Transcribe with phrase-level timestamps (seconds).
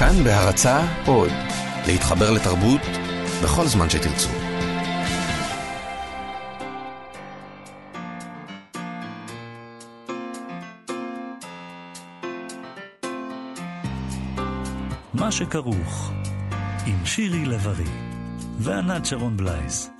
[0.00, 1.30] כאן בהרצה עוד,
[1.86, 2.80] להתחבר לתרבות
[3.42, 4.28] בכל זמן שתרצו.
[15.14, 16.12] מה שכרוך,
[16.86, 17.90] עם שירי לב-ארי
[18.58, 19.90] וענת שרון בלייס.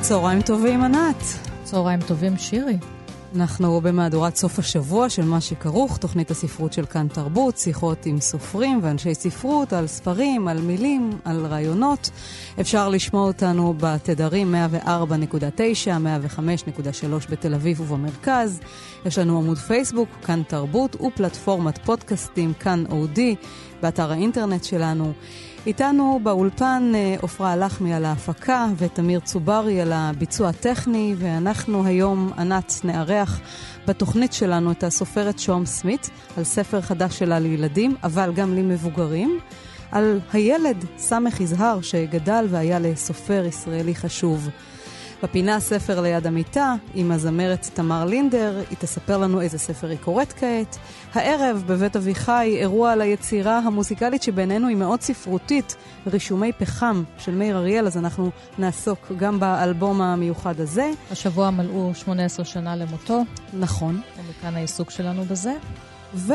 [0.00, 1.22] צהריים טובים, ענת.
[1.64, 2.78] צהריים טובים, שירי.
[3.36, 8.80] אנחנו במהדורת סוף השבוע של מה שכרוך, תוכנית הספרות של כאן תרבות, שיחות עם סופרים
[8.82, 12.10] ואנשי ספרות על ספרים, על מילים, על רעיונות.
[12.60, 14.54] אפשר לשמוע אותנו בתדרים
[14.84, 14.88] 104.9,
[15.86, 18.60] 105.3 בתל אביב ובמרכז.
[19.06, 23.34] יש לנו עמוד פייסבוק, כאן תרבות, ופלטפורמת פודקאסטים, כאן אודי,
[23.82, 25.12] באתר האינטרנט שלנו.
[25.66, 32.80] איתנו באולפן אה, עפרה לחמי על ההפקה ותמיר צוברי על הביצוע הטכני, ואנחנו היום, ענת,
[32.84, 33.40] נארח
[33.86, 39.38] בתוכנית שלנו את הסופרת שום סמית על ספר חדש שלה לילדים, אבל גם למבוגרים,
[39.92, 44.48] על הילד סמך יזהר שגדל והיה לסופר ישראלי חשוב.
[45.22, 50.32] בפינה ספר ליד המיטה, עם הזמרת תמר לינדר, היא תספר לנו איזה ספר היא קוראת
[50.32, 50.78] כעת.
[51.14, 57.56] הערב, בבית אביחי, אירוע על היצירה המוזיקלית שבינינו היא מאוד ספרותית, רישומי פחם של מאיר
[57.56, 60.90] אריאל, אז אנחנו נעסוק גם באלבום המיוחד הזה.
[61.10, 63.22] השבוע מלאו 18 שנה למותו.
[63.52, 64.00] נכון.
[64.18, 65.54] ומכאן העיסוק שלנו בזה.
[66.14, 66.32] ו...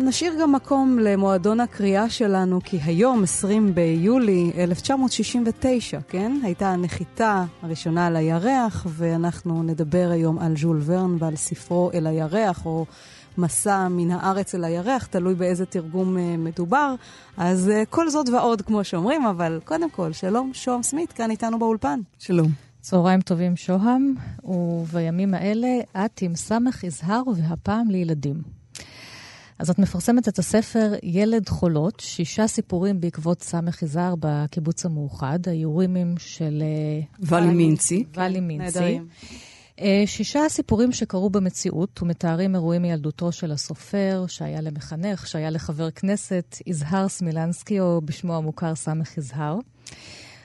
[0.00, 6.32] נשאיר גם מקום למועדון הקריאה שלנו, כי היום, 20 ביולי 1969, כן?
[6.42, 12.66] הייתה הנחיתה הראשונה על הירח, ואנחנו נדבר היום על ז'ול ורן ועל ספרו אל הירח,
[12.66, 12.86] או
[13.38, 16.94] מסע מן הארץ אל הירח, תלוי באיזה תרגום uh, מדובר.
[17.36, 21.58] אז uh, כל זאת ועוד, כמו שאומרים, אבל קודם כל, שלום, שוהם סמית, כאן איתנו
[21.58, 22.00] באולפן.
[22.18, 22.50] שלום.
[22.80, 28.63] צהריים טובים, שוהם, ובימים האלה את עם סמך יזהר והפעם לילדים.
[29.58, 36.14] אז את מפרסמת את הספר ילד חולות, שישה סיפורים בעקבות סמך יזהר בקיבוץ המאוחד, האיורימים
[36.18, 36.62] של...
[36.62, 38.04] אה, ואלי מינצי.
[38.14, 38.98] ואלי מינצי.
[39.80, 46.56] אה, שישה סיפורים שקרו במציאות ומתארים אירועים מילדותו של הסופר, שהיה למחנך, שהיה לחבר כנסת,
[46.66, 49.58] יזהר סמילנסקי, או בשמו המוכר סמך יזהר.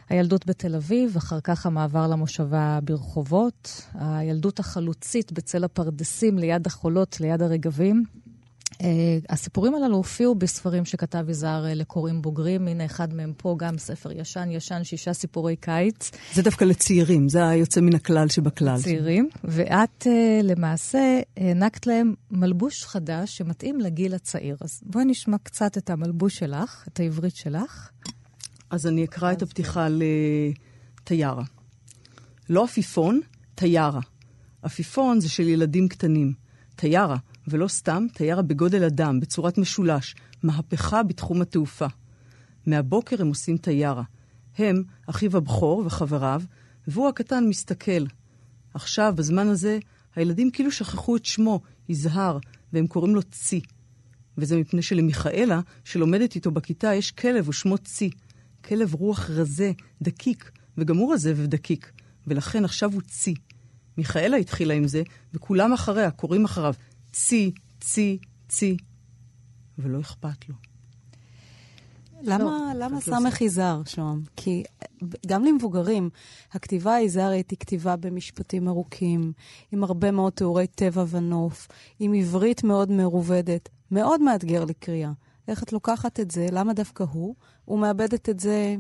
[0.10, 7.42] הילדות בתל אביב, אחר כך המעבר למושבה ברחובות, הילדות החלוצית בצל הפרדסים ליד החולות, ליד
[7.42, 8.04] הרגבים,
[9.30, 14.12] הסיפורים הללו הופיעו בספרים שכתב יזהר uh, לקוראים בוגרים, הנה אחד מהם פה, גם ספר
[14.12, 16.12] ישן ישן, שישה סיפורי קיץ.
[16.34, 18.82] זה דווקא לצעירים, זה היוצא מן הכלל שבכלל.
[18.82, 24.58] צעירים, ואת uh, למעשה הענקת להם מלבוש חדש שמתאים לגיל הצעיר.
[24.62, 27.90] אז בואי נשמע קצת את המלבוש שלך, את העברית שלך.
[28.70, 31.44] אז אני אקרא את הפתיחה לטיירה.
[32.50, 33.22] לא עפיפון,
[33.56, 34.00] טיירה.
[34.62, 36.34] עפיפון זה של ילדים קטנים.
[36.76, 37.18] טיירה.
[37.50, 41.88] ולא סתם, טיירה בגודל אדם, בצורת משולש, מהפכה בתחום התעופה.
[42.66, 44.04] מהבוקר הם עושים טיירה.
[44.58, 46.42] הם, אחיו הבכור וחבריו,
[46.88, 48.06] והוא הקטן מסתכל.
[48.74, 49.80] עכשיו, בזמן הזה,
[50.16, 52.38] הילדים כאילו שכחו את שמו, יזהר,
[52.74, 53.62] והם קוראים לו צי.
[54.38, 58.10] וזה מפני שלמיכאלה, שלומדת איתו בכיתה, יש כלב ושמו צי.
[58.66, 59.72] כלב רוח רזה,
[60.02, 61.92] דקיק, וגם הוא רזה ודקיק,
[62.28, 63.34] ולכן עכשיו הוא צי.
[63.98, 66.74] מיכאלה התחילה עם זה, וכולם אחריה, קוראים אחריו,
[67.14, 68.18] צי, צי,
[68.50, 68.78] צי,
[69.78, 70.56] ולא אכפת לו.
[72.22, 74.22] למה, לא, למה סמך יזהר, שוהם?
[74.36, 74.64] כי
[75.28, 76.10] גם למבוגרים,
[76.52, 79.34] הכתיבה היזהרית היא כתיבה במשפטים ארוכים,
[79.72, 81.68] עם הרבה מאוד תיאורי טבע ונוף,
[82.00, 85.12] עם עברית מאוד מרובדת, מאוד מאתגר לקריאה.
[85.48, 86.48] איך את לוקחת את זה?
[86.52, 87.36] למה דווקא הוא?
[87.70, 88.76] הוא מאבדת את זה,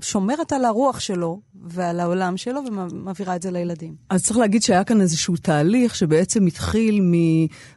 [0.00, 3.94] שומרת על הרוח שלו ועל העולם שלו ומעבירה את זה לילדים.
[4.10, 7.00] אז צריך להגיד שהיה כאן איזשהו תהליך שבעצם התחיל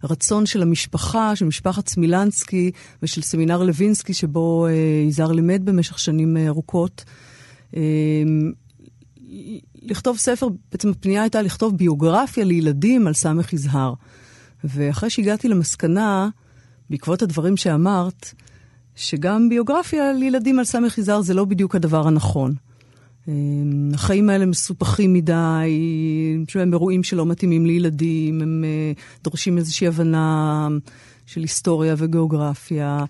[0.04, 2.72] מרצון של המשפחה, של משפחת סמילנסקי
[3.04, 4.72] ושל סמינר לוינסקי, שבו אה,
[5.08, 7.04] יזהר לימד במשך שנים אה, ארוכות.
[7.76, 7.82] אה,
[9.82, 13.94] לכתוב ספר, בעצם הפנייה הייתה לכתוב ביוגרפיה לילדים על סמך יזהר.
[14.64, 16.30] ואחרי שהגעתי למסקנה,
[16.90, 18.34] בעקבות הדברים שאמרת,
[18.96, 22.54] שגם ביוגרפיה לילדים על סמך יזהר זה לא בדיוק הדבר הנכון.
[23.28, 25.70] אמ, החיים האלה מסופחים מדי,
[26.56, 28.92] הם אירועים שלא מתאימים לילדים, הם אה,
[29.24, 30.68] דורשים איזושהי הבנה
[31.26, 33.06] של היסטוריה וגיאוגרפיה,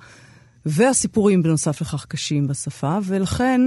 [0.66, 3.62] והסיפורים בנוסף לכך קשים בשפה, ולכן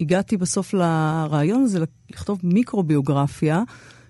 [0.00, 3.62] הגעתי בסוף לרעיון הזה לכתוב מיקרוביוגרפיה,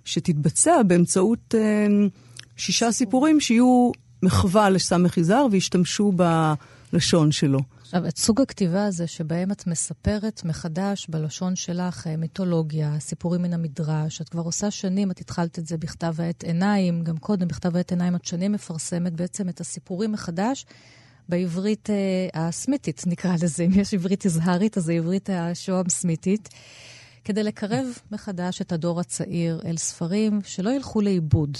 [0.05, 2.09] שתתבצע באמצעות אמ,
[2.56, 3.91] שישה סיפורים שיהיו
[4.23, 6.53] מחווה לסמך יזהר וישתמשו ב...
[6.93, 7.58] הלשון שלו.
[7.81, 13.52] עכשיו, את סוג הכתיבה הזה, שבהם את מספרת מחדש בלשון שלך אה, מיתולוגיה, סיפורים מן
[13.52, 17.76] המדרש, את כבר עושה שנים, את התחלת את זה בכתב העת עיניים, גם קודם בכתב
[17.76, 20.67] העת עיניים את שנים מפרסמת בעצם את הסיפורים מחדש
[21.29, 23.62] בעברית אה, הסמיתית, נקרא לזה.
[23.62, 26.49] אם יש עברית אזהרית, אז זה עברית השוהם סמיתית.
[27.25, 31.56] כדי לקרב מחדש את הדור הצעיר אל ספרים שלא ילכו לאיבוד.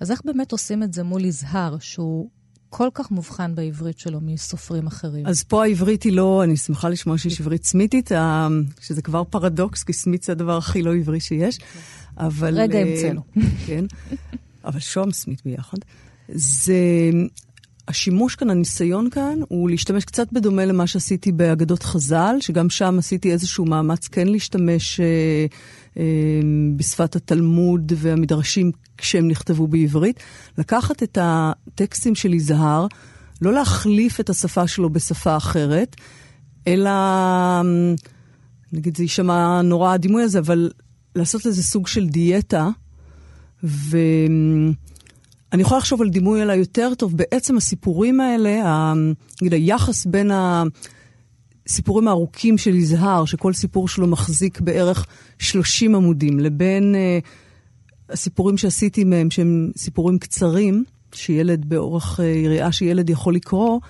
[0.00, 2.30] אז איך באמת עושים את זה מול יזהר, שהוא
[2.76, 5.26] כל כך מובחן בעברית שלו מסופרים אחרים?
[5.26, 8.48] אז פה העברית היא לא, אני שמחה לשמוע שיש עברית סמיתית, אה,
[8.80, 11.58] שזה כבר פרדוקס, כי סמית זה הדבר הכי לא עברי שיש.
[12.18, 12.60] אבל...
[12.60, 13.20] רגע המצאנו.
[13.66, 13.84] כן,
[14.64, 15.78] אבל שוהם סמית ביחד.
[16.28, 17.10] זה...
[17.88, 23.32] השימוש כאן, הניסיון כאן, הוא להשתמש קצת בדומה למה שעשיתי באגדות חז"ל, שגם שם עשיתי
[23.32, 25.06] איזשהו מאמץ כן להשתמש אה,
[25.98, 26.04] אה,
[26.76, 30.20] בשפת התלמוד והמדרשים כשהם נכתבו בעברית.
[30.58, 32.86] לקחת את הטקסטים של יזהר,
[33.42, 35.96] לא להחליף את השפה שלו בשפה אחרת,
[36.66, 36.90] אלא,
[38.72, 40.70] נגיד זה יישמע נורא הדימוי הזה, אבל
[41.16, 42.68] לעשות לזה סוג של דיאטה,
[43.64, 43.98] ו...
[45.54, 47.16] אני יכולה לחשוב על דימוי אלא יותר טוב.
[47.16, 48.92] בעצם הסיפורים האלה,
[49.42, 50.30] נגיד היחס בין
[51.66, 55.06] הסיפורים הארוכים של יזהר, שכל סיפור שלו מחזיק בערך
[55.38, 63.10] 30 עמודים, לבין uh, הסיפורים שעשיתי מהם, שהם סיפורים קצרים, שילד באורך uh, יריעה שילד
[63.10, 63.80] יכול לקרוא,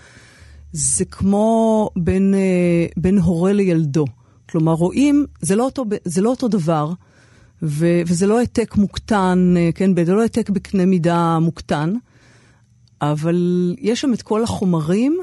[0.73, 4.05] זה כמו בין, uh, בין הורה לילדו.
[4.49, 6.93] כלומר, רואים, זה לא אותו, זה לא אותו דבר.
[7.65, 11.93] ו- וזה לא העתק מוקטן, אה, כן, זה לא העתק בקנה מידה מוקטן,
[13.03, 15.19] אבל יש שם את כל החומרים,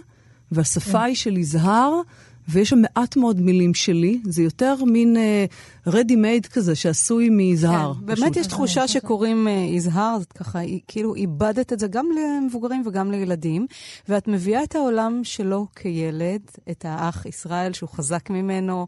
[0.51, 1.03] והשפה כן.
[1.03, 2.01] היא של יזהר,
[2.49, 4.21] ויש שם מעט מאוד מילים שלי.
[4.23, 7.93] זה יותר מין uh, ready made כזה, שעשוי מיזהר.
[7.93, 12.83] כן, באמת יש תחושה שקוראים uh, יזהר, זאת ככה, כאילו איבדת את זה גם למבוגרים
[12.85, 13.65] וגם לילדים,
[14.09, 16.41] ואת מביאה את העולם שלו כילד,
[16.71, 18.87] את האח ישראל שהוא חזק ממנו,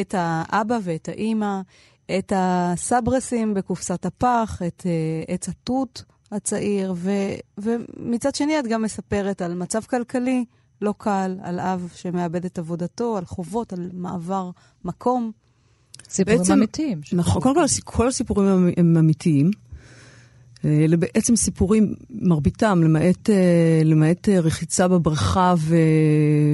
[0.00, 1.60] את האבא ואת האימא.
[2.18, 7.10] את הסברסים בקופסת הפח, את uh, עץ התות הצעיר, ו,
[7.58, 10.44] ומצד שני את גם מספרת על מצב כלכלי
[10.82, 14.50] לא קל, על אב שמאבד את עבודתו, על חובות, על מעבר
[14.84, 15.32] מקום.
[16.08, 17.00] סיפורים בעצם, אמיתיים.
[17.12, 19.50] נכון, קודם כל כל הסיפורים הם, הם אמיתיים.
[20.64, 25.76] אלה בעצם סיפורים, מרביתם, למעט, אה, למעט אה, רחיצה בבריכה ו...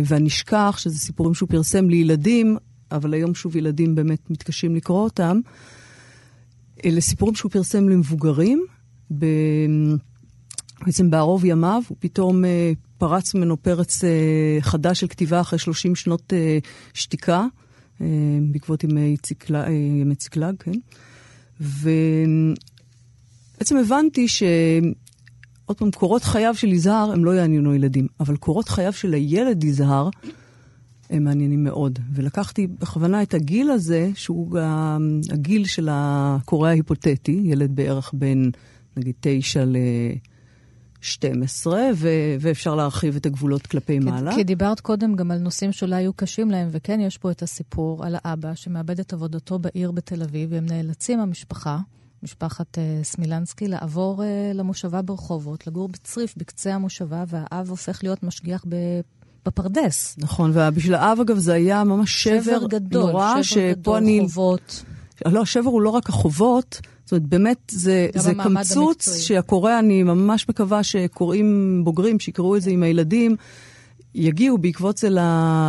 [0.04, 2.56] והנשכח, שזה סיפורים שהוא פרסם לילדים,
[2.92, 5.40] אבל היום שוב ילדים באמת מתקשים לקרוא אותם.
[6.84, 8.66] אלה סיפורים שהוא פרסם למבוגרים.
[9.18, 9.26] ב...
[10.86, 15.94] בעצם בערוב ימיו, הוא פתאום אה, פרץ ממנו פרץ אה, חדש של כתיבה אחרי 30
[15.94, 16.58] שנות אה,
[16.94, 17.46] שתיקה,
[18.00, 18.06] אה,
[18.52, 20.72] בעקבות ימי ציקלג, אה, ימי ציקלג, כן?
[21.60, 22.56] ובעצם
[23.76, 24.42] הבנתי ש...
[25.64, 29.64] עוד פעם, קורות חייו של יזהר הם לא יעניינו ילדים, אבל קורות חייו של הילד
[29.64, 30.08] יזהר
[31.10, 31.98] הם מעניינים מאוד.
[32.12, 34.58] ולקחתי בכוונה את הגיל הזה, שהוא
[35.32, 38.50] הגיל של הקורא ההיפותטי, ילד בערך בין
[38.96, 44.34] נגיד תשע ל-12, ו- ואפשר להרחיב את הגבולות כלפי כי, מעלה.
[44.34, 48.04] כי דיברת קודם גם על נושאים שאולי היו קשים להם, וכן, יש פה את הסיפור
[48.04, 51.78] על האבא שמאבד את עבודתו בעיר בתל אביב, והם נאלצים, המשפחה,
[52.22, 58.64] משפחת uh, סמילנסקי, לעבור uh, למושבה ברחובות, לגור בצריף בקצה המושבה, והאב הופך להיות משגיח
[59.46, 60.16] בפרדס.
[60.18, 64.20] נכון, ובשביל האב, אגב, זה היה ממש שבר, שבר גדול, נורא, שבר גדול, אני...
[64.20, 64.84] חובות.
[65.26, 70.48] לא, השבר הוא לא רק החובות, זאת אומרת, באמת, זה, זה קמצוץ שהקורא, אני ממש
[70.48, 73.36] מקווה שקוראים בוגרים, שיקראו את זה עם הילדים,
[74.14, 75.08] יגיעו בעקבות זה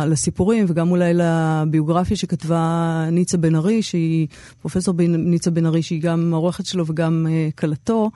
[0.06, 4.26] לסיפורים, וגם אולי לביוגרפיה שכתבה ניצה בן ארי, שהיא,
[4.60, 8.10] פרופסור ניצה בן ארי, שהיא גם העורכת שלו וגם uh, כלתו.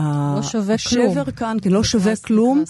[0.00, 1.10] לא שווה כלום.
[1.10, 2.64] השבר כאן, כן, לא שווה כלום.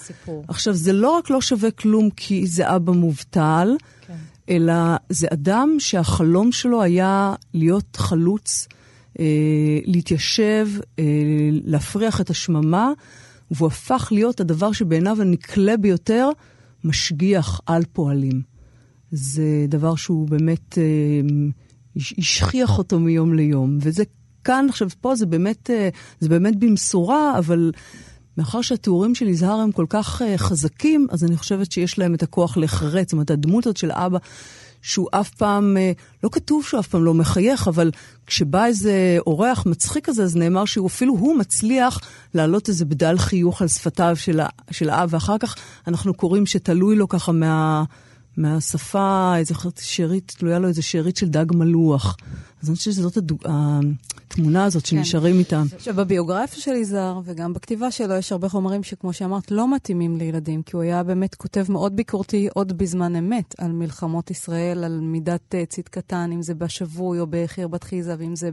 [0.48, 3.76] עכשיו, זה לא רק לא שווה כלום כי זה אבא מובטל,
[4.06, 4.14] כן.
[4.48, 4.74] אלא
[5.08, 8.68] זה אדם שהחלום שלו היה להיות חלוץ,
[9.18, 9.24] אה,
[9.84, 11.04] להתיישב, אה,
[11.64, 12.92] להפריח את השממה,
[13.50, 16.28] והוא הפך להיות הדבר שבעיניו הנקלה ביותר,
[16.84, 18.42] משגיח על פועלים.
[19.10, 20.84] זה דבר שהוא באמת אה,
[22.18, 24.04] השכיח אותו מיום ליום, וזה
[24.44, 25.88] כאן, עכשיו, פה זה באמת, אה,
[26.20, 27.72] זה באמת במשורה, אבל
[28.38, 32.22] מאחר שהתיאורים של יזהר הם כל כך uh, חזקים, אז אני חושבת שיש להם את
[32.22, 33.06] הכוח להיחרץ.
[33.06, 34.18] זאת אומרת, הדמות הזאת של אבא,
[34.82, 37.90] שהוא אף פעם, uh, לא כתוב שהוא אף פעם לא מחייך, אבל
[38.26, 42.00] כשבא איזה אורח מצחיק כזה, אז נאמר שהוא אפילו הוא מצליח
[42.34, 45.56] להעלות איזה בדל חיוך על שפתיו של, של האב, ואחר כך
[45.86, 47.84] אנחנו קוראים שתלוי לו ככה מה...
[48.36, 52.16] מהשפה, איזה שארית, תלויה לו איזה שארית של דג מלוח.
[52.62, 53.38] אז אני חושבת שזאת הדוג...
[54.32, 55.62] התמונה הזאת שנשארים איתה.
[55.76, 60.62] עכשיו, בביוגרפיה של יזהר וגם בכתיבה שלו יש הרבה חומרים שכמו שאמרת, לא מתאימים לילדים,
[60.62, 65.54] כי הוא היה באמת כותב מאוד ביקורתי עוד בזמן אמת על מלחמות ישראל, על מידת
[65.54, 68.50] uh, צדקתן, אם זה בשבוי או בחרבת חיזה, ואם זה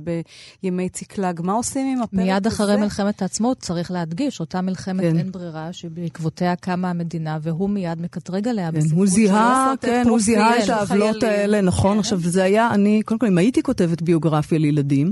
[0.64, 1.42] בימי ציקלג.
[1.44, 2.24] מה עושים עם הפרק הזה?
[2.24, 5.18] מיד אחרי מלחמת העצמאות צריך להדגיש, אותה מלחמת כן.
[5.18, 10.64] אין ברירה, שבעקבותיה קמה המדינה, והוא מיד מקטרג עליה כן, הוא זיהה, כן, הוא זיהה
[10.64, 11.94] את העוולות האלה, נכון.
[11.94, 12.00] כן.
[12.00, 15.12] עכשיו, זה היה, אני, קודם כל, אם הייתי כותבת ביוגרפיה לילדים,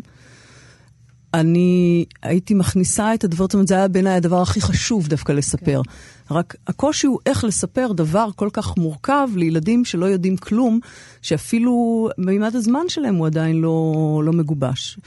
[1.34, 5.82] אני הייתי מכניסה את הדבר, זאת אומרת, זה היה בעיניי הדבר הכי חשוב דווקא לספר.
[5.86, 6.36] כן.
[6.36, 10.80] רק הקושי הוא איך לספר דבר כל כך מורכב לילדים שלא יודעים כלום,
[11.22, 15.00] שאפילו מימד הזמן שלהם הוא עדיין לא, לא מגובש.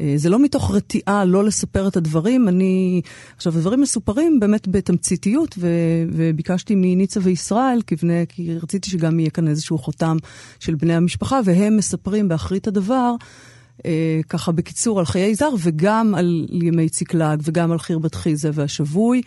[0.00, 3.00] אה, זה לא מתוך רתיעה לא לספר את הדברים, אני...
[3.36, 5.68] עכשיו, הדברים מסופרים באמת בתמציתיות, ו...
[6.12, 10.16] וביקשתי מניצה וישראל, כבני, כי רציתי שגם יהיה כאן איזשהו חותם
[10.60, 13.14] של בני המשפחה, והם מספרים באחרית הדבר.
[13.86, 18.50] אה, ככה בקיצור על חיי זר, וגם על ימי ציקלג, וגם על חיר בת חיזה
[18.54, 19.22] והשבוי.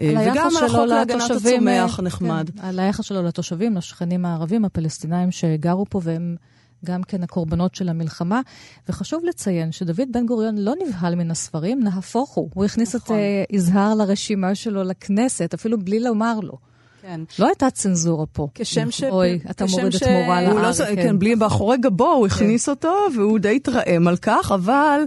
[0.00, 2.50] אה, וגם על החוק להגנת הצומח הנחמד.
[2.50, 6.36] כן, על היחס שלו לתושבים, לשכנים הערבים, הפלסטינאים שגרו פה, והם
[6.84, 8.40] גם כן הקורבנות של המלחמה.
[8.88, 12.50] וחשוב לציין שדוד בן גוריון לא נבהל מן הספרים, נהפוך הוא.
[12.54, 13.16] הוא הכניס נכון.
[13.16, 16.58] את uh, יזהר לרשימה שלו לכנסת, אפילו בלי לומר לו.
[17.02, 17.20] כן.
[17.38, 18.48] לא הייתה צנזורה פה.
[18.54, 19.02] כשם ש...
[19.04, 20.02] אוי, אתה מוריד ש...
[20.02, 20.80] את מורה לארץ.
[20.80, 20.94] לא, כן.
[20.94, 22.34] כן, בלי, באחורי גבו הוא כן.
[22.34, 25.00] הכניס אותו, והוא די התרעם על כך, אבל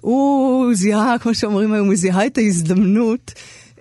[0.00, 3.32] הוא זיהה, כמו שאומרים היום, הוא זיהה את ההזדמנות.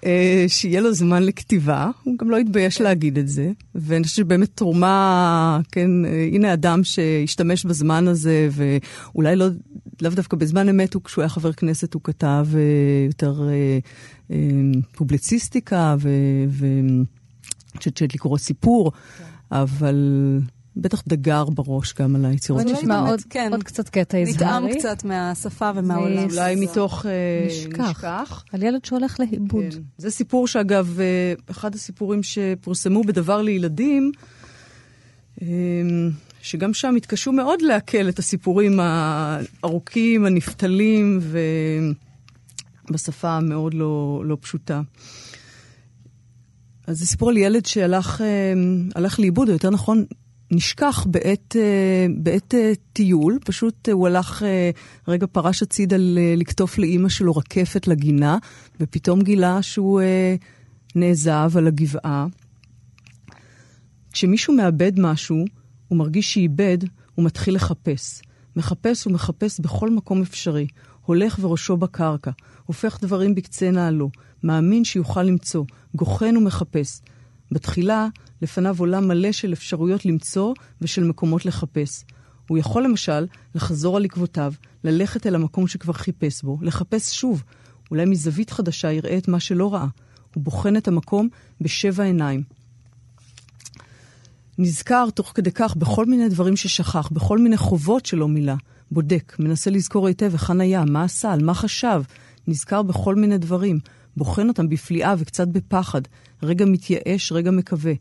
[0.06, 2.82] אה, שיהיה לו זמן לכתיבה, הוא גם לא התבייש.
[2.82, 9.36] להגיד את זה, ואני חושבת שבאמת תרומה, כן, אה, הנה אדם שהשתמש בזמן הזה, ואולי
[9.36, 9.46] לא,
[10.02, 12.60] לאו דווקא בזמן אמת, הוא, כשהוא היה חבר כנסת הוא כתב אה,
[13.08, 13.42] יותר
[14.96, 16.10] פובליציסטיקה, ו...
[16.50, 16.66] ו
[17.80, 19.24] חושבת שיש לקרוא סיפור, כן.
[19.52, 20.40] אבל
[20.82, 22.64] בטח דגר בראש גם על היצירות.
[22.64, 24.36] בוא נשמע עוד, כן, עוד קצת קטע יזהרי.
[24.36, 26.30] נטעם קצת מהשפה ומהעולם.
[26.30, 27.90] אולי מתוך אה, נשכח.
[27.90, 28.44] נשכח.
[28.54, 29.74] על ילד שהולך לאיבוד.
[29.74, 29.80] כן.
[29.98, 34.12] זה סיפור שאגב, אה, אחד הסיפורים שפורסמו בדבר לילדים,
[35.42, 35.48] אה,
[36.42, 41.20] שגם שם התקשו מאוד לעכל את הסיפורים הארוכים, הנפתלים,
[42.90, 44.82] ובשפה המאוד לא, לא פשוטה.
[46.88, 48.24] אז זה סיפור על ילד שהלך
[49.20, 50.06] לאיבוד, או יותר נכון,
[50.52, 53.40] נשכח בעת, אה, בעת אה, טיול.
[53.46, 54.44] פשוט הוא הלך,
[55.08, 55.96] רגע פרש הצידה
[56.38, 58.38] לקטוף לאימא שלו רקפת לגינה,
[58.80, 60.02] ופתאום גילה שהוא
[60.96, 62.28] נעזב על הגבעה.
[64.12, 65.46] כשמישהו מאבד משהו,
[65.88, 66.78] הוא מרגיש שאיבד,
[67.16, 68.22] הוא מתחיל לחפש.
[68.56, 70.68] מחפש ומחפש בכל מקום אפשרי.
[71.06, 72.32] הולך וראשו בקרקע,
[72.66, 74.10] הופך דברים בקצה נעלו,
[74.44, 75.66] מאמין שיוכל למצוא,
[75.96, 77.02] גוחן ומחפש.
[77.52, 78.08] בתחילה,
[78.42, 82.04] לפניו עולם מלא של אפשרויות למצוא ושל מקומות לחפש.
[82.48, 84.54] הוא יכול למשל לחזור על עקבותיו,
[84.84, 87.44] ללכת אל המקום שכבר חיפש בו, לחפש שוב.
[87.92, 89.88] אולי מזווית חדשה יראה את מה שלא ראה.
[90.36, 91.30] הוא בוחן את המקום
[91.62, 92.44] בשבע עיניים.
[94.58, 98.54] נזכר תוך כדי כך בכל מיני דברים ששכח, בכל מיני חובות שלא מילא.
[98.92, 102.02] בודק, מנסה לזכור היטב היכן היה, מה עשה, על מה חשב.
[102.48, 103.80] נזכר בכל מיני דברים.
[104.20, 106.02] בוחן אותם בפליאה וקצת בפחד,
[106.44, 107.94] רגע מתייאש, רגע מקווה.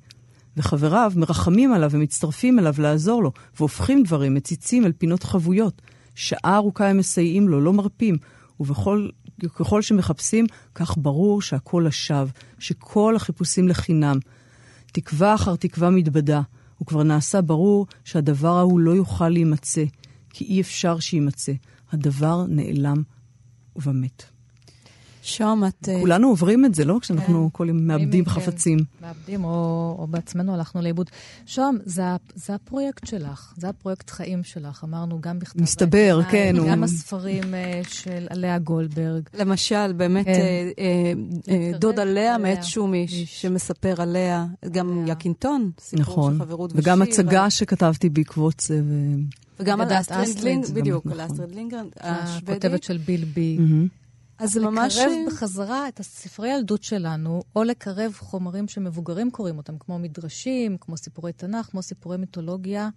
[0.56, 5.82] וחבריו מרחמים עליו ומצטרפים אליו לעזור לו, והופכים דברים, מציצים אל פינות חבויות.
[6.14, 8.16] שעה ארוכה הם מסייעים לו, לא מרפים,
[8.60, 14.18] וככל שמחפשים, כך ברור שהכל לשווא, שכל החיפושים לחינם.
[14.92, 16.40] תקווה אחר תקווה מתבדה,
[16.82, 19.84] וכבר נעשה ברור שהדבר ההוא לא יוכל להימצא,
[20.30, 21.52] כי אי אפשר שיימצא.
[21.92, 23.02] הדבר נעלם
[23.76, 24.37] ומת.
[25.22, 25.88] שוהם, את...
[25.88, 26.98] אה, כולנו עוברים את זה, לא?
[27.00, 27.56] כשאנחנו כן.
[27.56, 28.30] כל יום מאבדים כן.
[28.30, 28.78] חפצים.
[29.02, 31.10] מאבדים, או, או בעצמנו הלכנו לאיבוד.
[31.46, 32.02] שוהם, זה,
[32.34, 35.62] זה הפרויקט שלך, זה הפרויקט חיים שלך, אמרנו גם בכתב...
[35.62, 36.56] מסתבר, כן.
[36.68, 36.84] גם.
[36.84, 39.22] הספרים uh, של לאה גולדברג.
[39.34, 40.34] למשל, באמת, כן.
[41.44, 46.32] uh, דודה לאה מאת שומי, שמספר עליה, גם יקינטון, סיפור נכון.
[46.32, 46.82] של חברות ושיר.
[46.82, 48.80] וגם הצגה שכתבתי בעקבות זה.
[48.84, 49.14] ו...
[49.60, 52.48] וגם על אסטריד לינגרן, בדיוק, על אסטריד לינגרן, השוודית.
[52.48, 53.58] הכותבת של בילבי.
[54.38, 54.96] אז זה ממש...
[54.96, 60.96] לקרב בחזרה את הספרי ילדות שלנו, או לקרב חומרים שמבוגרים קוראים אותם, כמו מדרשים, כמו
[60.96, 62.88] סיפורי תנ"ך, כמו סיפורי מיתולוגיה,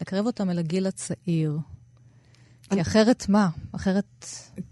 [0.00, 1.58] לקרב אותם אל הגיל הצעיר.
[2.70, 3.48] כי אחרת מה?
[3.72, 4.26] אחרת...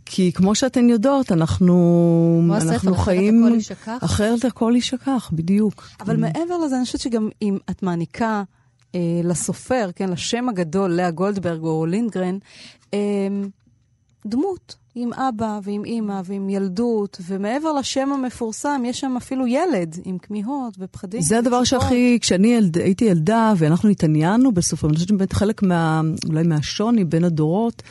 [0.04, 3.44] כי כמו שאתן יודעות, אנחנו, אנחנו הספר, חיים...
[3.44, 4.04] אחרת הכל יישכח.
[4.04, 5.88] אחרת הכל יישכח, בדיוק.
[6.00, 6.18] אבל mm.
[6.18, 8.42] מעבר לזה, אני חושבת שגם אם את מעניקה
[8.94, 12.38] אה, לסופר, כן, לשם הגדול, לאה גולדברג או לינדגרן,
[12.94, 12.98] אה,
[14.26, 20.18] דמות עם אבא ועם אימא ועם ילדות, ומעבר לשם המפורסם, יש שם אפילו ילד עם
[20.18, 21.22] כמיהות ופחדים.
[21.22, 26.00] זה הדבר שהכי, כשאני ילד, הייתי ילדה ואנחנו התעניינו בסופו, אני חושבת שבאמת חלק מה,
[26.28, 27.82] אולי מהשוני בין הדורות,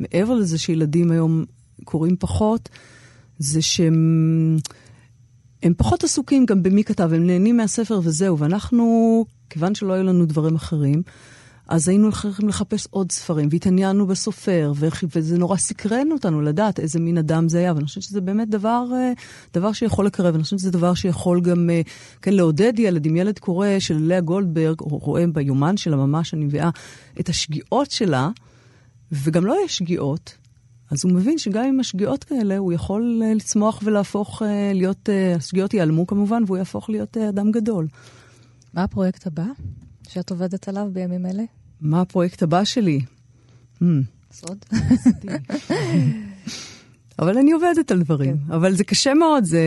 [0.00, 1.44] מעבר לזה שילדים היום
[1.84, 2.68] קוראים פחות,
[3.38, 4.56] זה שהם
[5.62, 10.26] הם פחות עסוקים גם במי כתב, הם נהנים מהספר וזהו, ואנחנו, כיוון שלא היו לנו
[10.26, 11.02] דברים אחרים,
[11.68, 14.72] אז היינו הולכים לחפש עוד ספרים, והתעניינו בסופר,
[15.14, 18.84] וזה נורא סקרן אותנו לדעת איזה מין אדם זה היה, ואני חושבת שזה באמת דבר,
[18.94, 19.12] אה,
[19.54, 21.80] דבר שיכול לקרב, ואני חושבת שזה דבר שיכול גם, אה,
[22.22, 26.44] כן, לעודד ילד, אם ילד קורא של לאה גולדברג, או רואה ביומן שלה ממש, אני
[26.44, 26.70] מביאה
[27.20, 28.30] את השגיאות שלה,
[29.12, 30.34] וגם לא יש שגיאות,
[30.90, 34.42] אז הוא מבין שגם עם השגיאות כאלה, הוא יכול אה, לצמוח ולהפוך
[34.74, 37.86] להיות, השגיאות ייעלמו כמובן, והוא יהפוך להיות אדם גדול.
[38.74, 39.44] מה הפרויקט הבא?
[40.08, 41.42] שאת עובדת עליו בימים אלה?
[41.80, 43.00] מה הפרויקט הבא שלי?
[43.82, 43.84] Hmm.
[44.32, 44.64] סוד?
[47.18, 48.36] אבל אני עובדת על דברים.
[48.48, 48.52] כן.
[48.52, 49.60] אבל זה קשה מאוד, זה,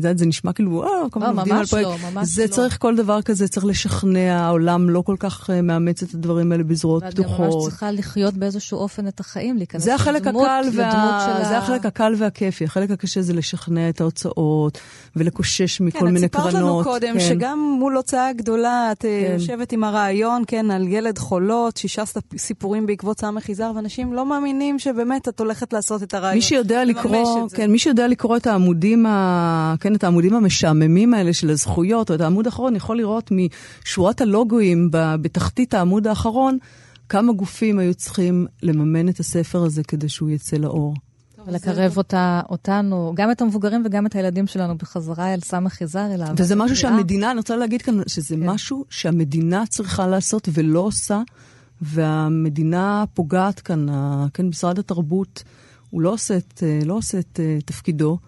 [0.00, 1.88] זה, זה נשמע כאילו, אה, כל הזמן לא, עובדים על פרויקט.
[1.88, 2.46] לא, ממש זה לא.
[2.46, 6.64] צריך כל דבר כזה, צריך לשכנע, העולם לא כל כך uh, מאמץ את הדברים האלה
[6.64, 7.40] בזרועות פתוחות.
[7.40, 11.40] ואת גם ממש צריכה לחיות באיזשהו אופן את החיים, להיכנס לדמות, וה...
[11.42, 12.64] של זה החלק הקל והכיפי.
[12.64, 14.78] החלק הקשה זה לשכנע את ההוצאות,
[15.16, 16.44] ולקושש מכל כן, מיני קרנות.
[16.44, 17.20] כן, את סיפרת לנו קודם, כן.
[17.20, 19.32] שגם מול הוצאה גדולה, את אה, כן.
[19.32, 22.02] יושבת עם הרעיון, כן, על ילד חולות, שישה
[22.36, 26.40] סיפורים בעקבות סמך יזהר, ואנשים לא מאמינים שבאמת את הולכת לעשות את הרעיון.
[26.40, 31.50] שיודע לקרוא, כן, מי שיודע לקרוא את העמודים, ה, כן, את העמודים המשעממים האלה של
[31.50, 36.58] הזכויות, או את העמוד האחרון, יכול לראות משורת הלוגויים בתחתית העמוד האחרון,
[37.08, 40.94] כמה גופים היו צריכים לממן את הספר הזה כדי שהוא יצא לאור.
[41.46, 46.28] ולקרב אותה, אותנו, גם את המבוגרים וגם את הילדים שלנו בחזרה אל סמך יזהר אליו.
[46.36, 48.50] וזה משהו שהמדינה, אני רוצה להגיד כאן, שזה כן.
[48.50, 51.22] משהו שהמדינה צריכה לעשות ולא עושה,
[51.82, 53.86] והמדינה פוגעת כאן,
[54.34, 55.42] כן, משרד התרבות.
[55.94, 58.18] הוא לא עושה את, אה, לא עושה את אה, תפקידו.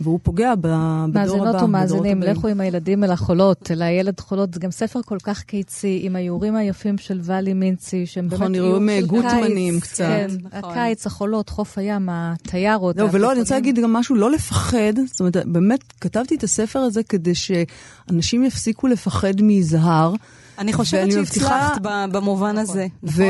[0.00, 1.20] והוא פוגע בדור הבא.
[1.20, 4.54] מאזינות ומאזינים, לכו עם הילדים אל החולות, אל הילד חולות.
[4.54, 8.54] זה גם ספר כל כך קיצי, עם האיורים היפים של ואלי מינצי, שהם נכון, באמת
[8.54, 9.12] איורים של קיץ.
[9.12, 10.04] נכון, גוטמנים קצת.
[10.04, 10.70] כן, נכון.
[10.70, 12.96] הקיץ, החולות, חוף הים, הטיירות.
[12.96, 14.92] לא, ולא, אני רוצה להגיד גם משהו, לא לפחד.
[15.06, 20.14] זאת אומרת, באמת, כתבתי את הספר הזה כדי שאנשים יפסיקו לפחד מיזהר.
[20.58, 22.86] אני חושבת שהצלחת במובן הזה.
[23.02, 23.24] נכון,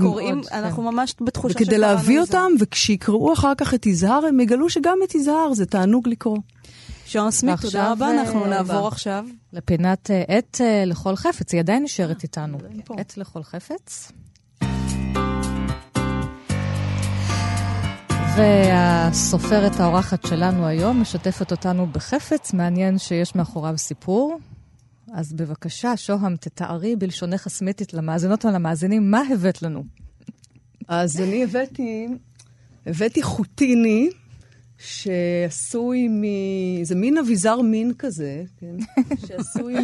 [0.00, 0.94] קוראים, אנחנו כן.
[0.94, 1.74] ממש בתחושה שקראנו את זה.
[1.76, 6.08] וכדי להביא אותם, וכשיקראו אחר כך את יזהר, הם יגלו שגם את יזהר זה תענוג
[6.08, 6.38] לקרוא.
[7.06, 8.10] שרון סמית, תודה רבה.
[8.10, 9.24] אנחנו אה, נעבור עכשיו.
[9.52, 12.58] לפינת אה, עט אה, לכל חפץ, היא עדיין נשארת איתנו.
[12.98, 14.12] עט לכל חפץ.
[18.36, 24.38] והסופרת האורחת שלנו היום משתפת אותנו בחפץ מעניין שיש מאחוריו סיפור.
[25.14, 29.84] אז בבקשה, שוהם, תתארי בלשונך הסמיתית למאזינות ולמאזינים, מה הבאת לנו?
[30.88, 32.08] אז אני הבאתי,
[32.86, 34.10] הבאתי חוטיני,
[34.78, 36.24] שעשוי מ...
[36.82, 38.76] זה מין אביזר מין כזה, כן?
[39.26, 39.74] שעשוי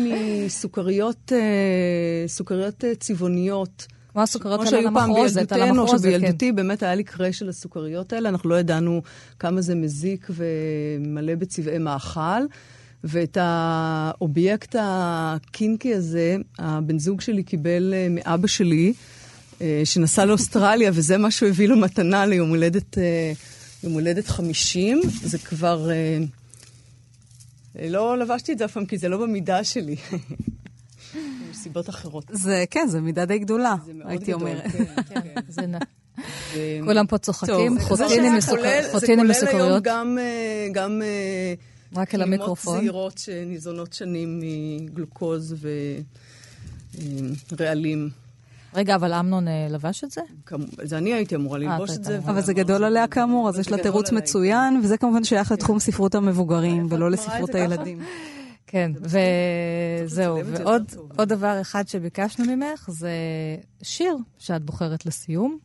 [0.46, 3.87] מסוכריות אה, סוכריות אה, צבעוניות.
[4.12, 6.12] כמו הסוכריות על המחרוזת, על המחרוזת, כן.
[6.12, 9.02] שבילדותי באמת היה לי קרה של הסוכריות האלה, אנחנו לא ידענו
[9.38, 12.20] כמה זה מזיק ומלא בצבעי מאכל.
[13.04, 18.92] ואת האובייקט הקינקי הזה, הבן זוג שלי קיבל אה, מאבא שלי,
[19.60, 23.32] אה, שנסע לאוסטרליה, וזה מה שהוא הביא לו מתנה ליום הולדת, אה,
[23.82, 25.00] יום הולדת 50.
[25.22, 25.90] זה כבר...
[27.88, 29.96] לא לבשתי את זה אף פעם, כי זה לא במידה שלי.
[31.50, 32.24] מסיבות אחרות.
[32.32, 34.62] זה, כן, זו מידה די גדולה, הייתי אומרת.
[34.72, 35.40] כן, כן.
[35.48, 35.74] זה נ...
[36.84, 39.00] כולם פה צוחקים, חוטין עם מסוכריות.
[39.00, 39.80] זה כולל היום
[40.72, 41.02] גם
[41.96, 42.78] רק אל המיקרופון.
[42.78, 45.54] זעירות שניזונות שנים מגלוקוז
[47.52, 48.11] ורעלים.
[48.74, 50.20] רגע, אבל אמנון אה, לבש את זה?
[50.83, 52.18] זה אני הייתי אמורה אה, ללבוש את זה.
[52.18, 56.14] אבל זה גדול עליה כאמור, אז יש לה תירוץ מצוין, וזה כמובן שייך לתחום ספרות
[56.14, 58.02] המבוגרים, ולא לספרות הילדים.
[58.66, 60.38] כן, וזהו.
[60.46, 63.11] ועוד דבר אחד שביקשנו ממך, זה
[63.83, 65.59] שיר שאת בוחרת לסיום.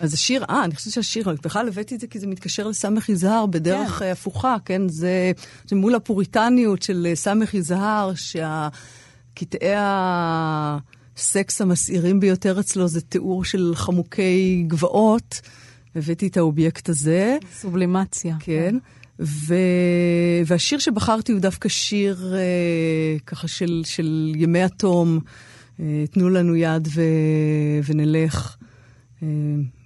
[0.00, 3.46] אז השיר, אה, אני חושבת שהשיר, בכלל הבאתי את זה כי זה מתקשר לסמך יזהר
[3.46, 4.10] בדרך כן.
[4.10, 4.88] הפוכה, כן?
[4.88, 5.32] זה,
[5.68, 13.72] זה מול הפוריטניות של אה, סמך יזהר, שהקטעי הסקס המסעירים ביותר אצלו זה תיאור של
[13.74, 15.40] חמוקי גבעות.
[15.96, 17.38] הבאתי את האובייקט הזה.
[17.60, 18.36] סובלימציה.
[18.40, 18.76] כן.
[19.20, 19.54] ו...
[20.46, 25.20] והשיר שבחרתי הוא דווקא שיר אה, ככה של, של ימי התום,
[25.80, 27.02] אה, תנו לנו יד ו...
[27.84, 28.56] ונלך.
[29.22, 29.28] אה,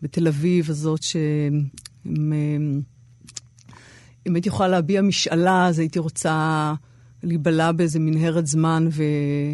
[0.03, 2.75] בתל אביב הזאת, שאם
[4.27, 6.75] הייתי יכולה להביע משאלה, אז הייתי רוצה
[7.23, 9.03] להיבלע באיזה מנהרת זמן ו...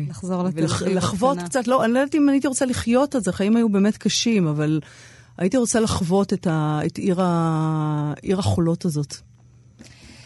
[0.08, 0.80] לחזור לתל אביב.
[0.86, 4.46] ולחוות קצת, לא, אני לא יודעת אם הייתי רוצה לחיות, אז החיים היו באמת קשים,
[4.46, 4.80] אבל
[5.38, 9.16] הייתי רוצה לחוות את, ה, את עיר, ה, עיר החולות הזאת.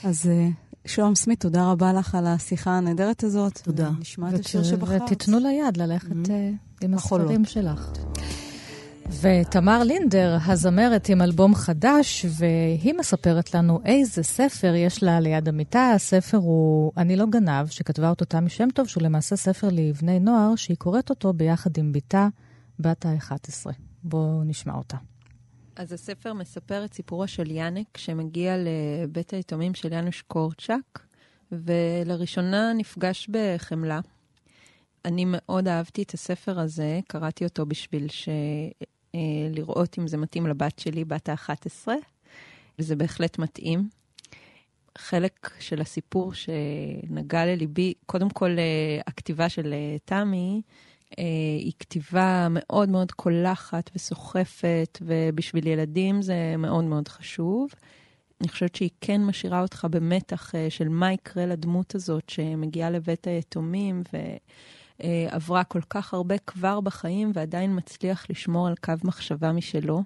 [0.04, 0.48] אז אה,
[0.86, 3.60] שלום סמית, תודה רבה לך על השיחה הנהדרת הזאת.
[3.62, 3.90] תודה.
[4.00, 5.02] נשמע את השיר שבחרת.
[5.02, 6.84] ותיתנו לה יד ללכת mm-hmm.
[6.84, 7.30] עם החולות.
[7.30, 7.90] הספרים שלך.
[9.22, 15.92] ותמר לינדר, הזמרת עם אלבום חדש, והיא מספרת לנו איזה ספר יש לה ליד המיטה.
[15.94, 20.56] הספר הוא "אני לא גנב", שכתבה אותו תמי שם טוב, שהוא למעשה ספר לבני נוער,
[20.56, 22.28] שהיא קוראת אותו ביחד עם בתה,
[22.78, 23.70] בת ה-11.
[24.02, 24.96] בואו נשמע אותה.
[25.76, 31.06] אז הספר מספר את סיפורו של יאנק, שמגיע לבית היתומים של יאנוש קורצ'אק,
[31.52, 34.00] ולראשונה נפגש בחמלה.
[35.04, 38.28] אני מאוד אהבתי את הספר הזה, קראתי אותו בשביל ש...
[39.14, 39.20] אה,
[39.50, 41.88] לראות אם זה מתאים לבת שלי, בת ה-11,
[42.78, 43.88] וזה בהחלט מתאים.
[44.98, 50.62] חלק של הסיפור שנגע לליבי, קודם כל אה, הכתיבה של אה, תמי,
[51.58, 57.70] היא כתיבה מאוד מאוד קולחת וסוחפת, ובשביל ילדים זה מאוד מאוד חשוב.
[58.40, 64.02] אני חושבת שהיא כן משאירה אותך במתח של מה יקרה לדמות הזאת שמגיעה לבית היתומים,
[64.12, 64.16] ו...
[65.04, 70.02] אה, עברה כל כך הרבה כבר בחיים ועדיין מצליח לשמור על קו מחשבה משלו.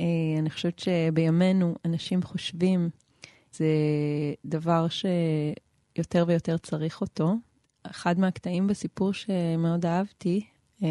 [0.00, 0.04] אה,
[0.38, 2.88] אני חושבת שבימינו אנשים חושבים,
[3.52, 3.66] זה
[4.44, 7.34] דבר שיותר ויותר צריך אותו.
[7.82, 10.46] אחד מהקטעים בסיפור שמאוד אהבתי,
[10.82, 10.88] אה,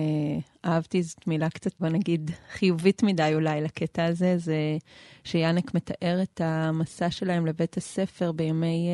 [0.66, 4.78] אהבתי זאת מילה קצת, בוא נגיד, חיובית מדי אולי לקטע הזה, זה
[5.24, 8.90] שיאנק מתאר את המסע שלהם לבית הספר בימי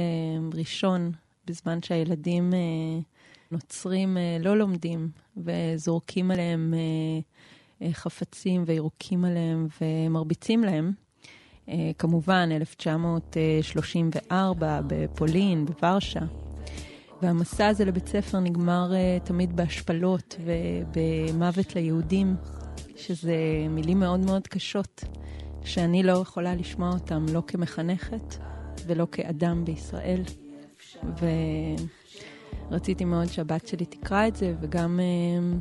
[0.54, 1.12] ראשון,
[1.48, 2.54] בזמן שהילדים
[3.52, 6.80] נוצרים אה, לא לומדים וזורקים עליהם אה,
[7.82, 10.92] אה, חפצים וירוקים עליהם ומרביצים להם.
[11.98, 16.20] כמובן, 1934 בפולין, בוורשה.
[17.22, 18.92] והמסע הזה לבית ספר נגמר
[19.24, 22.36] תמיד בהשפלות ובמוות ליהודים,
[22.96, 23.36] שזה
[23.70, 25.04] מילים מאוד מאוד קשות,
[25.64, 28.36] שאני לא יכולה לשמוע אותם לא כמחנכת
[28.88, 30.22] ולא כאדם בישראל.
[31.04, 31.26] ו...
[32.72, 35.58] רציתי מאוד שהבת שלי תקרא את זה, וגם אה,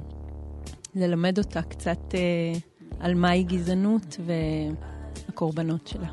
[0.95, 2.21] ללמד אותה קצת אה,
[3.01, 4.17] על מהי גזענות
[5.29, 6.09] והקורבנות שלה.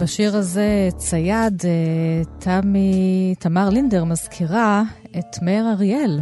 [0.00, 4.82] בשיר הזה, צייד, אה, תמי, תמר לינדר מזכירה
[5.18, 6.20] את מאיר אריאל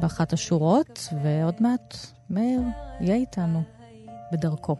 [0.00, 2.60] באחת השורות, ועוד מעט מאיר
[3.00, 3.62] יהיה איתנו
[4.32, 4.76] בדרכו.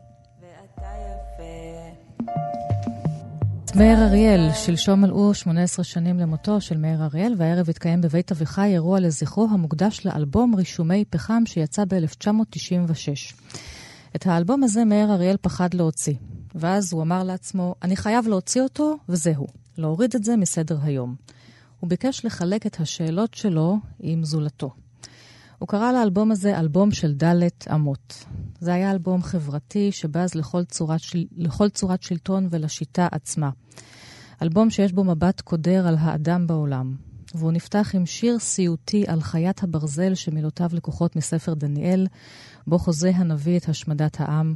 [3.77, 9.01] מאיר אריאל, שלשום מלאו 18 שנים למותו של מאיר אריאל, והערב התקיים בבית אביחי אירוע
[9.01, 13.35] לזכרו המוקדש לאלבום רישומי פחם שיצא ב-1996.
[14.17, 16.15] את האלבום הזה מאיר אריאל פחד להוציא,
[16.55, 19.47] ואז הוא אמר לעצמו, אני חייב להוציא אותו, וזהו,
[19.79, 21.15] להוריד את זה מסדר היום.
[21.81, 24.71] הוא ביקש לחלק את השאלות שלו עם זולתו.
[25.59, 28.25] הוא קרא לאלבום הזה אלבום של ד' אמות.
[28.61, 31.25] זה היה אלבום חברתי שבז לכל צורת, של...
[31.37, 33.51] לכל צורת שלטון ולשיטה עצמה.
[34.43, 36.97] אלבום שיש בו מבט קודר על האדם בעולם.
[37.35, 42.07] והוא נפתח עם שיר סיוטי על חיית הברזל שמילותיו לקוחות מספר דניאל,
[42.67, 44.55] בו חוזה הנביא את השמדת העם.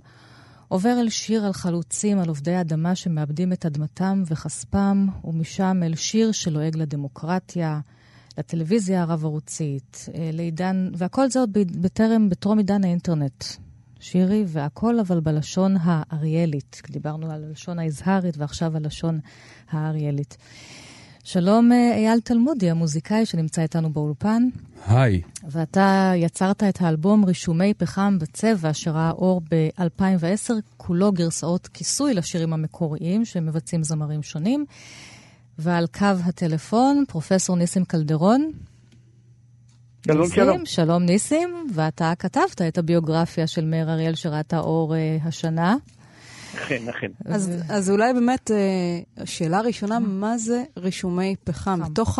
[0.68, 6.32] עובר אל שיר על חלוצים, על עובדי אדמה שמאבדים את אדמתם וכספם, ומשם אל שיר
[6.32, 7.80] שלועג לדמוקרטיה,
[8.40, 13.44] לטלוויזיה הרב-ערוצית, אה, לעידן, והכל זה עוד בטרם, בטרום עידן האינטרנט.
[14.00, 16.82] שירי, והכל אבל בלשון האריאלית.
[16.90, 19.20] דיברנו על הלשון האזהרית ועכשיו הלשון
[19.70, 20.36] האריאלית.
[21.24, 24.48] שלום אה, אייל תלמודי, המוזיקאי שנמצא איתנו באולפן.
[24.86, 25.20] היי.
[25.48, 33.24] ואתה יצרת את האלבום רישומי פחם בצבע, שראה אור ב-2010, כולו גרסאות כיסוי לשירים המקוריים
[33.24, 34.64] שמבצעים זמרים שונים.
[35.60, 38.50] ועל קו הטלפון, פרופסור ניסים קלדרון.
[40.06, 40.66] שלום, ניסים, שלום.
[40.66, 45.76] שלום ניסים, ואתה כתבת את הביוגרפיה של מאיר אריאל שראתה אור uh, השנה.
[46.54, 47.06] אכן, אכן.
[47.24, 51.80] אז, אז אולי באמת, uh, שאלה ראשונה, מה זה רישומי פחם?
[51.90, 52.18] בתוך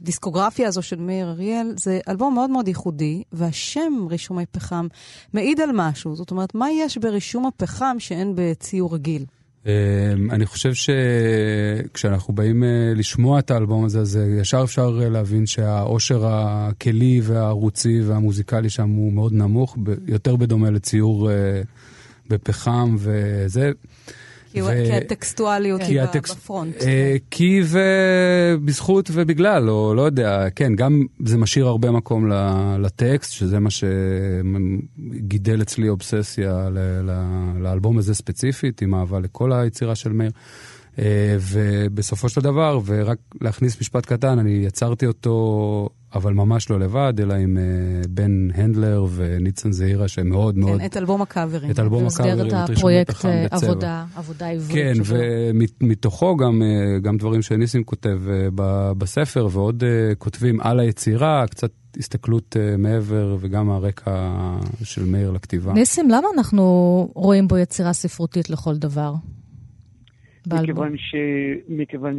[0.00, 4.86] הדיסקוגרפיה אה, הזו של מאיר אריאל, זה אלבום מאוד מאוד ייחודי, והשם רישומי פחם
[5.32, 6.16] מעיד על משהו.
[6.16, 9.24] זאת אומרת, מה יש ברישום הפחם שאין בציור רגיל?
[9.66, 15.46] אמ, אני חושב שכשאנחנו באים אה, לשמוע את האלבום הזה, אז ישר אפשר אה, להבין
[15.46, 19.76] שהאושר הכלי והערוצי והמוזיקלי שם הוא מאוד נמוך,
[20.06, 21.62] יותר בדומה לציור אה,
[22.28, 23.70] בפחם וזה.
[24.56, 26.82] כי הטקסטואליות היא בפרונט.
[26.82, 32.32] אה, כי ובזכות ובגלל, או לא יודע, כן, גם זה משאיר הרבה מקום
[32.78, 36.68] לטקסט, שזה מה שגידל אצלי אובססיה
[37.60, 40.30] לאלבום הזה ספציפית, עם אהבה לכל היצירה של מאיר.
[40.98, 47.14] אה, ובסופו של דבר, ורק להכניס משפט קטן, אני יצרתי אותו, אבל ממש לא לבד,
[47.20, 50.80] אלא עם uh, בן הנדלר וניצן זעירה, שהם מאוד כן, מאוד...
[50.80, 51.70] את אלבום הקאברים.
[51.70, 54.72] את אלבום הקאברים, במסגרת הפרויקט עבודה, עבודה עברית.
[54.72, 54.92] כן,
[55.80, 56.62] ומתוכו גם,
[57.02, 58.20] גם דברים שניסים כותב
[58.98, 59.84] בספר, ועוד
[60.18, 64.32] כותבים על היצירה, קצת הסתכלות מעבר, וגם הרקע
[64.82, 65.72] של מאיר לכתיבה.
[65.72, 66.62] ניסים, למה אנחנו
[67.14, 69.14] רואים בו יצירה ספרותית לכל דבר?
[70.46, 71.14] מכיוון, ש...
[71.68, 72.18] מכיוון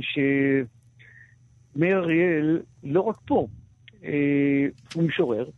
[1.75, 3.56] שמאיר אריאל, לא רק פה, אה,
[4.93, 5.49] הוא משורר,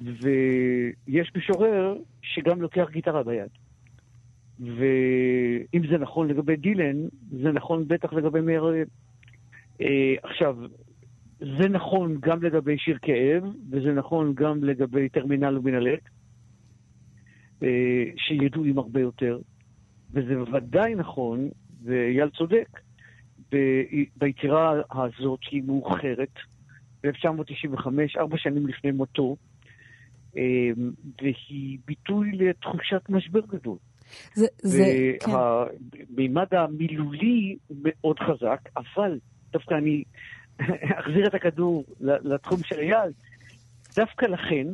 [0.00, 3.48] ויש משורר שגם לוקח גיטרה ביד.
[4.60, 6.96] ואם זה נכון לגבי דילן,
[7.42, 8.64] זה נכון בטח לגבי מאיר.
[9.80, 10.56] אה, עכשיו,
[11.38, 16.00] זה נכון גם לגבי שיר כאב, וזה נכון גם לגבי טרמינל ומנהלת,
[17.62, 19.38] אה, שידועים הרבה יותר.
[20.12, 21.48] וזה ודאי נכון
[21.84, 22.80] ואייל צודק,
[24.16, 26.34] ביצירה הזאת שהיא מאוחרת,
[27.04, 27.86] ב-1995,
[28.18, 29.36] ארבע שנים לפני מותו,
[30.36, 30.90] אמ,
[31.22, 33.76] והיא ביטוי לתחושת משבר גדול.
[34.34, 34.84] זה, זה,
[35.20, 35.30] כן.
[35.30, 39.18] והמימד המילולי מאוד חזק, אבל
[39.52, 40.02] דווקא אני
[41.00, 43.12] אחזיר את הכדור לתחום של אייל,
[43.96, 44.66] דווקא לכן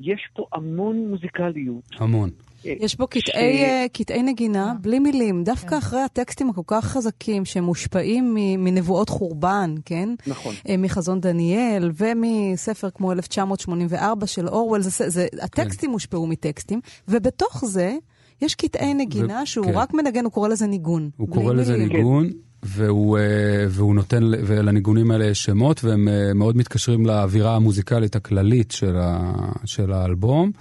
[0.00, 1.84] יש פה המון מוזיקליות.
[2.00, 2.30] המון.
[2.64, 3.98] יש פה קטעי, ש...
[3.98, 4.82] קטעי נגינה yeah.
[4.82, 5.78] בלי מילים, דווקא yeah.
[5.78, 10.08] אחרי הטקסטים הכל כך חזקים שמושפעים מנבואות חורבן, כן?
[10.26, 10.54] נכון.
[10.54, 15.92] Uh, מחזון דניאל ומספר כמו 1984 של אורוול, זה, זה, הטקסטים כן.
[15.92, 17.96] הושפעו מטקסטים, ובתוך זה
[18.42, 19.46] יש קטעי נגינה ו...
[19.46, 19.72] שהוא כן.
[19.74, 21.10] רק מנגן, הוא קורא לזה ניגון.
[21.16, 21.96] הוא קורא לזה מילים.
[21.96, 22.30] ניגון.
[22.62, 23.22] והוא, אה,
[23.68, 29.32] והוא נותן, ולניגונים האלה יש שמות, והם מאוד מתקשרים לאווירה המוזיקלית הכללית של, ה,
[29.64, 30.52] של האלבום.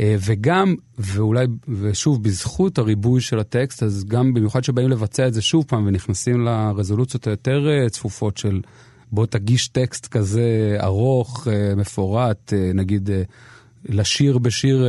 [0.00, 5.42] אה, וגם, ואולי, ושוב, בזכות הריבוי של הטקסט, אז גם במיוחד שבאים לבצע את זה
[5.42, 8.60] שוב פעם ונכנסים לרזולוציות היותר אה, צפופות של
[9.12, 13.10] בוא תגיש טקסט כזה ארוך, אה, מפורט, נגיד
[13.84, 14.86] לשיר בשיר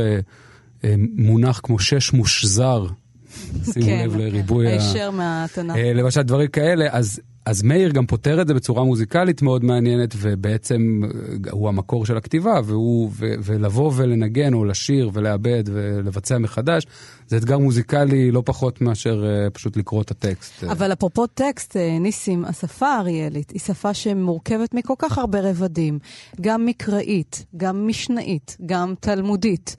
[1.16, 2.86] מונח כמו שש מושזר.
[3.72, 4.70] שימו כן, לב לריבוי ה...
[4.70, 5.76] הישר מהתנ"ך.
[5.94, 11.00] למשל דברים כאלה, אז אז מאיר גם פותר את זה בצורה מוזיקלית מאוד מעניינת, ובעצם
[11.04, 16.86] אה, הוא המקור של הכתיבה, והוא, ו, ולבוא ולנגן או לשיר ולעבד ולבצע מחדש,
[17.26, 20.64] זה אתגר מוזיקלי לא פחות מאשר uh, פשוט לקרוא את הטקסט.
[20.64, 25.98] אבל אפרופו טקסט, אה, ניסים, השפה האריאלית היא שפה שמורכבת מכל כך הרבה רבדים,
[26.40, 29.76] גם מקראית, גם משנאית, גם תלמודית,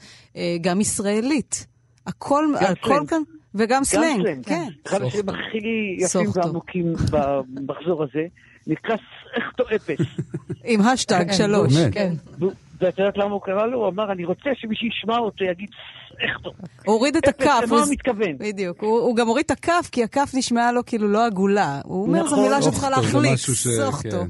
[0.62, 1.68] גם ישראלית.
[2.08, 3.22] הכל, הכל כאן...
[3.56, 4.22] וגם סלנג.
[4.22, 4.68] סלנג, כן.
[4.86, 8.26] אחד השירים הכי יפים ועמוקים במחזור הזה,
[8.68, 8.96] נקרא
[9.36, 10.00] סכטו אפס.
[10.72, 12.14] עם השטג שלוש, כן.
[12.80, 13.78] ואת יודעת למה הוא קרא לו?
[13.78, 15.70] הוא אמר, אני רוצה שמי שישמע אותו יגיד
[16.14, 16.52] סכטו.
[16.86, 17.62] הוא הוריד את הכף.
[17.64, 18.38] למה הוא מתכוון?
[18.38, 18.82] בדיוק.
[18.82, 21.82] הוא גם הוריד את הכף, כי הכף נשמעה לו כאילו לא עגולה.
[21.84, 24.24] הוא אומר, זו מילה שצריכה להחליק, סוכטו.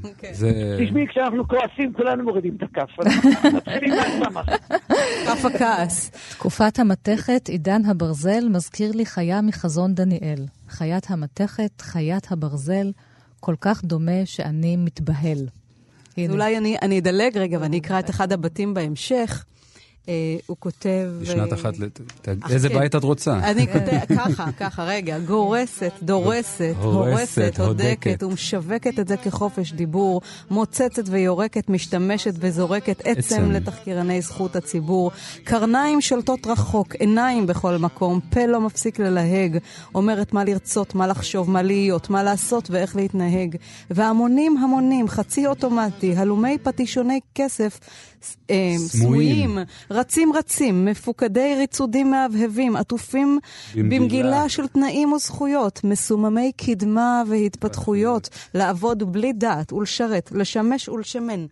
[0.78, 2.90] תשמעי, כשאנחנו כועסים, כולנו מורידים את הכף.
[5.26, 6.10] כף הכעס.
[6.30, 10.46] תקופת המתכת, עידן הברזל, מזכיר לי חיה מחזון דניאל.
[10.68, 12.92] חיית המתכת, חיית הברזל,
[13.40, 15.38] כל כך דומה שאני מתבהל.
[16.16, 19.44] אז אולי אני, אני אדלג רגע ואני אקרא את אחד הבתים בהמשך.
[20.08, 21.10] אה, הוא כותב...
[21.20, 21.74] בשנת אה, אחת,
[22.50, 22.78] איזה כן.
[22.78, 23.38] בית את רוצה?
[23.38, 31.02] אני כותב, ככה, ככה, רגע, גורסת, דורסת, הורסת, הודקת ומשווקת את זה כחופש דיבור, מוצצת
[31.10, 35.10] ויורקת, משתמשת וזורקת עצם לתחקירני זכות הציבור.
[35.44, 39.58] קרניים שולטות רחוק, עיניים בכל מקום, פה לא מפסיק ללהג,
[39.94, 43.56] אומרת מה לרצות, מה לחשוב, מה להיות, מה לעשות ואיך להתנהג.
[43.90, 47.80] והמונים המונים, חצי אוטומטי, הלומי פטישוני כסף,
[48.76, 49.58] סמויים,
[49.90, 53.38] רצים רצים, מפוקדי ריצודים מהבהבים, עטופים
[53.74, 54.48] במגילה.
[54.48, 61.46] של תנאים וזכויות, מסוממי קדמה והתפתחויות, לעבוד בלי דעת ולשרת, לשמש ולשמן.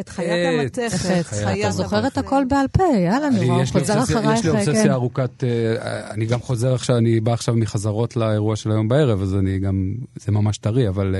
[0.00, 4.38] את חיית אה, המתכת, חיית אתה זוכר את הכל בעל פה, יאללה, נו, חוזר אחרייך,
[4.38, 4.90] יש לי אובססיה כן.
[4.90, 9.34] ארוכת, אה, אני גם חוזר עכשיו, אני בא עכשיו מחזרות לאירוע של היום בערב, אז
[9.34, 11.14] אני גם, זה ממש טרי, אבל...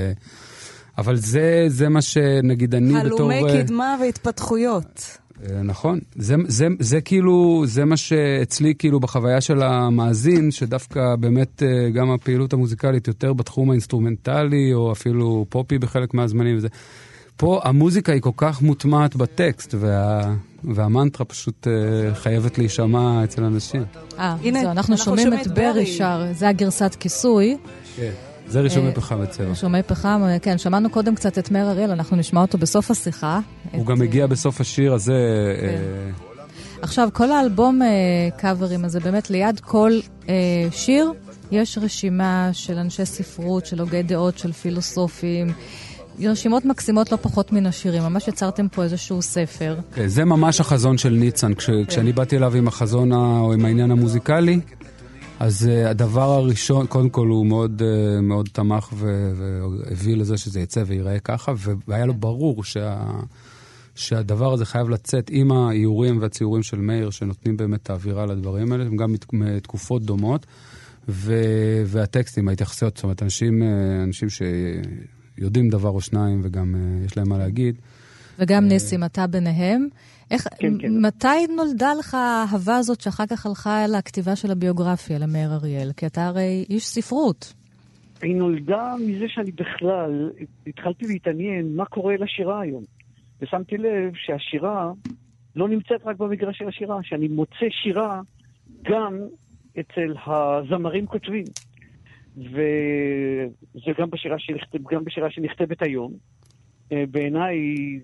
[0.99, 3.33] אבל זה, זה מה שנגיד אני בתור...
[3.33, 5.19] הלומי קדמה והתפתחויות.
[5.43, 11.63] אה, נכון, זה, זה, זה כאילו, זה מה שאצלי כאילו בחוויה של המאזין, שדווקא באמת
[11.63, 16.69] אה, גם הפעילות המוזיקלית יותר בתחום האינסטרומנטלי, או אפילו פופי בחלק מהזמנים וזה.
[17.37, 20.35] פה המוזיקה היא כל כך מוטמעת בטקסט, וה,
[20.65, 23.85] והמנטרה פשוט uh, חייבת להישמע אצל אנשים.
[24.19, 27.57] אה, הנה, אנחנו, אנחנו שומעים את ברי שר, זה הגרסת כיסוי.
[27.97, 28.11] כן.
[28.49, 29.49] זה רישומי אה, פחם בצבע.
[29.49, 33.41] רישומי פחם, אה, כן, שמענו קודם קצת את מאיר אריאל, אנחנו נשמע אותו בסוף השיחה.
[33.73, 35.15] הוא גם מגיע בסוף השיר הזה.
[35.61, 36.13] כן.
[36.83, 37.81] עכשיו, כל האלבום
[38.37, 39.93] קאברים הזה, באמת ליד כל
[40.71, 41.13] שיר,
[41.51, 45.53] יש רשימה של אנשי ספרות, של הוגי דעות, של פילוסופים.
[46.27, 48.03] רשימות מקסימות לא פחות מן השירים.
[48.03, 49.77] ממש יצרתם פה איזשהו ספר.
[49.95, 51.55] כן, זה ממש החזון של ניצן.
[51.55, 51.85] כש, כן.
[51.85, 54.61] כשאני באתי אליו עם החזון או עם העניין המוזיקלי,
[55.41, 60.83] אז uh, הדבר הראשון, קודם כל הוא מאוד, uh, מאוד תמך והביא לזה שזה יצא
[60.87, 61.53] וייראה ככה,
[61.89, 63.05] והיה לו ברור שה...
[63.95, 68.85] שהדבר הזה חייב לצאת עם האיורים והציורים של מאיר, שנותנים באמת את האווירה לדברים האלה,
[68.85, 70.47] הם גם מתקופות דומות,
[71.09, 71.35] ו...
[71.87, 73.69] והטקסטים, ההתייחסויות, זאת אומרת, אנשים, אה,
[74.03, 74.29] אנשים
[75.39, 77.75] שיודעים דבר או שניים וגם uh, יש להם מה להגיד.
[78.39, 79.89] וגם ניסים, אתה ביניהם.
[80.31, 81.07] איך, כן, כן.
[81.07, 85.93] מתי נולדה לך האהבה הזאת שאחר כך הלכה אל הכתיבה של הביוגרפיה למאיר אריאל?
[85.97, 87.55] כי אתה הרי איש ספרות.
[88.23, 90.31] היא נולדה מזה שאני בכלל
[90.67, 92.85] התחלתי להתעניין מה קורה לשירה היום.
[93.41, 94.93] ושמתי לב שהשירה
[95.57, 98.21] לא נמצאת רק במגרש של השירה, שאני מוצא שירה
[98.83, 99.19] גם
[99.81, 101.45] אצל הזמרים כותבים.
[102.37, 106.13] וזה גם בשירה, שנכתב, גם בשירה שנכתבת היום.
[106.93, 107.57] אה, בעיניי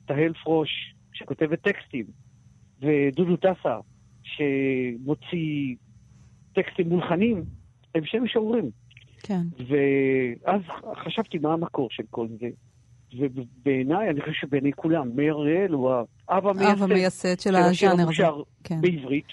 [0.06, 2.04] תהל פרוש, שכותבת טקסטים,
[2.80, 3.78] ודודו טסה,
[4.22, 5.74] שמוציא
[6.54, 7.44] טקסטים מולחנים,
[7.94, 8.70] הם שם משוררים.
[9.22, 9.42] כן.
[9.58, 10.60] ואז
[11.04, 12.48] חשבתי מה המקור של כל זה.
[13.18, 15.90] ובעיניי, אני חושב שבעיני כולם, מאיר אריאל הוא
[16.28, 16.46] האב
[16.82, 18.24] המייסד של הז'אנר הזה.
[18.64, 18.80] כן.
[18.80, 19.26] בעברית.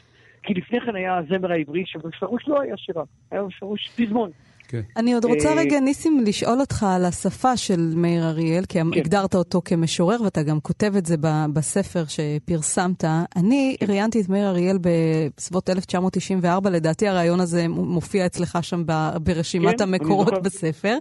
[0.44, 4.32] כי לפני כן היה הזמר העברי, שבפירוש לא היה שירה, היה בפירוש פזמון.
[4.72, 4.82] כן.
[4.98, 8.88] אני עוד רוצה אה, רגע, ניסים, לשאול אותך על השפה של מאיר אריאל, כי כן.
[9.00, 11.16] הגדרת אותו כמשורר, ואתה גם כותב את זה
[11.54, 13.04] בספר שפרסמת.
[13.36, 13.86] אני כן.
[13.90, 18.84] ראיינתי את מאיר אריאל בסביבות 1994, לדעתי הרעיון הזה מופיע אצלך שם
[19.24, 20.98] ברשימת כן, המקורות בספר,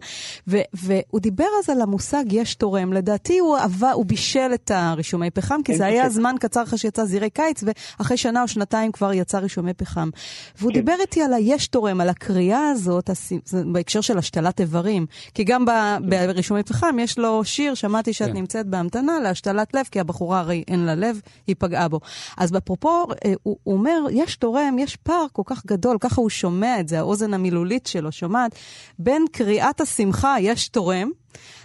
[0.48, 2.92] ו- והוא דיבר אז על המושג יש תורם.
[2.92, 7.04] לדעתי הוא, עבה, הוא בישל את הרישומי פחם, כי זה היה זמן קצר אחרי שיצא
[7.04, 7.64] זירי קיץ,
[7.98, 10.10] ואחרי שנה או שנתיים כבר יצא רישומי פחם.
[10.58, 10.78] והוא כן.
[10.78, 13.10] דיבר איתי על היש תורם, על הקריאה הזאת,
[13.66, 15.06] בהקשר של השתלת איברים.
[15.34, 15.64] כי גם
[16.08, 18.34] ברישומי פחם יש לו שיר, שמעתי שאת כן.
[18.34, 22.00] נמצאת בהמתנה להשתלת לב, כי הבחורה הרי אין לה לב, היא פגעה בו.
[22.36, 26.30] אז אפרופו, אה, הוא, הוא אומר, יש תורם, יש פער כל כך גדול, ככה הוא
[26.30, 28.54] שומע את זה, האוזן המילולית שלו שומעת,
[28.98, 31.10] בין קריאת השמחה, יש תורם,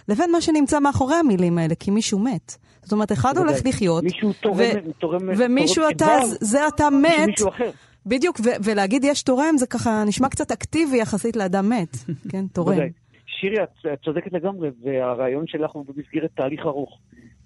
[0.08, 2.56] לבין מה שנמצא מאחורי המילים האלה, כי מישהו מת.
[2.82, 7.48] זאת אומרת, אחד הולך לחיות, מישהו תורם, תורם, ומישהו תורם אתה, זה אתה מת, מישהו
[7.48, 7.70] אחר.
[8.06, 11.96] בדיוק, ו- ולהגיד יש תורם זה ככה נשמע קצת אקטיבי יחסית לאדם מת,
[12.32, 12.78] כן, תורם.
[13.26, 16.98] שירי, את צודקת לגמרי, והרעיון שלך הוא במסגרת תהליך ארוך.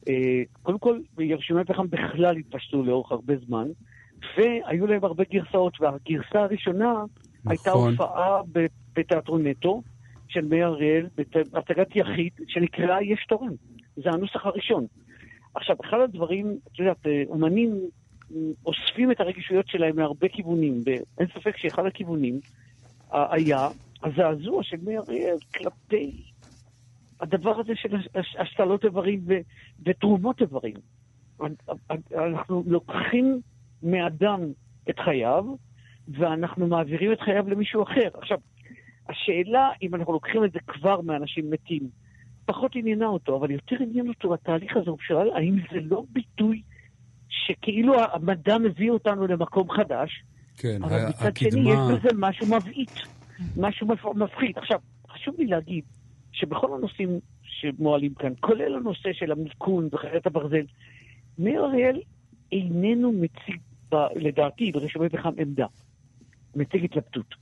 [0.09, 0.14] אה,
[0.62, 3.68] קודם כל, ירשימי פחם בכלל התפשטו לאורך הרבה זמן,
[4.37, 7.07] והיו להם הרבה גרסאות, והגרסה הראשונה נכון.
[7.46, 8.40] הייתה הופעה
[8.94, 9.83] בתיאטרון נטו
[10.29, 11.07] של מאיר אריאל,
[11.53, 13.53] בהצגת יחיד, שנקראה יש תורם.
[13.96, 14.87] זה הנוסח הראשון.
[15.55, 17.81] עכשיו, אחד הדברים, את יודעת, אה, אומנים
[18.66, 22.40] אוספים את הרגישויות שלהם מהרבה כיוונים, ואין ספק שאחד הכיוונים
[23.12, 23.69] היה
[24.03, 26.23] הזעזוע של מאיר אריאל כלפי
[27.21, 27.97] הדבר הזה של
[28.38, 29.40] השתלות איברים ו-
[29.87, 30.75] ותרומות איברים.
[32.14, 33.40] אנחנו לוקחים
[33.83, 34.40] מאדם
[34.90, 35.45] את חייו,
[36.09, 38.09] ואנחנו מעבירים את חייו למישהו אחר.
[38.14, 38.38] עכשיו,
[39.09, 41.88] השאלה אם אנחנו לוקחים את זה כבר מאנשים מתים,
[42.47, 46.62] פחות עניינה אותו, אבל יותר עניין אותו התהליך הזה, הוא שואל האם זה לא ביטוי
[47.31, 50.25] שכאילו המדע מביא אותנו למקום חדש,
[50.57, 51.51] כן, אבל מצד הקדמה...
[51.51, 53.01] שני יש בזה משהו מבעית,
[53.57, 54.59] משהו מפחיד.
[54.59, 55.85] עכשיו, חשוב לי להגיד
[56.33, 60.64] שבכל הנושאים שמועלים כאן, כולל הנושא של המיכון וחיית הברזל,
[61.38, 62.01] מאיר אריאל
[62.53, 63.61] איננו מציג,
[63.93, 65.66] ב, לדעתי, ברשומי פחם עמדה,
[66.57, 67.35] מציג התלבטות.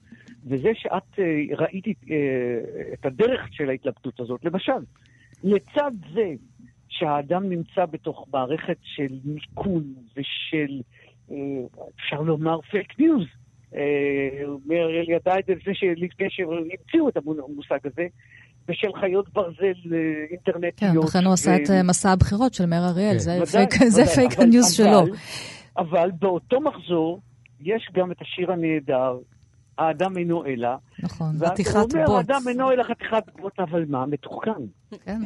[0.45, 2.11] וזה שאת uh, ראית uh,
[2.93, 4.73] את הדרך של ההתלבטות הזאת, למשל,
[5.45, 6.35] לצד זה
[6.99, 10.81] שהאדם נמצא בתוך מערכת של מיכון ושל,
[11.31, 11.37] אה,
[11.97, 13.27] אפשר לומר, fake news.
[14.67, 15.53] מאיר אריאל ידע את זה
[15.97, 18.07] לפני שהמציאו את המושג הזה,
[18.69, 19.99] ושל חיות ברזל אה,
[20.31, 20.95] אינטרנטיות.
[20.95, 23.17] כן, לכן הוא עשה את אה, מסע הבחירות של מאיר אריאל,
[23.79, 23.89] כן.
[23.89, 25.05] זה fake ה news שלו.
[25.79, 27.21] אבל באותו מחזור
[27.61, 29.19] יש גם את השיר הנהדר,
[29.79, 30.69] האדם אינו אלא.
[31.03, 31.95] נכון, חתיכת בוץ.
[31.95, 34.07] הוא אומר, האדם אינו אלא חתיכת בוץ, אבל מה?
[34.07, 34.61] מתוחכם.
[35.05, 35.21] כן.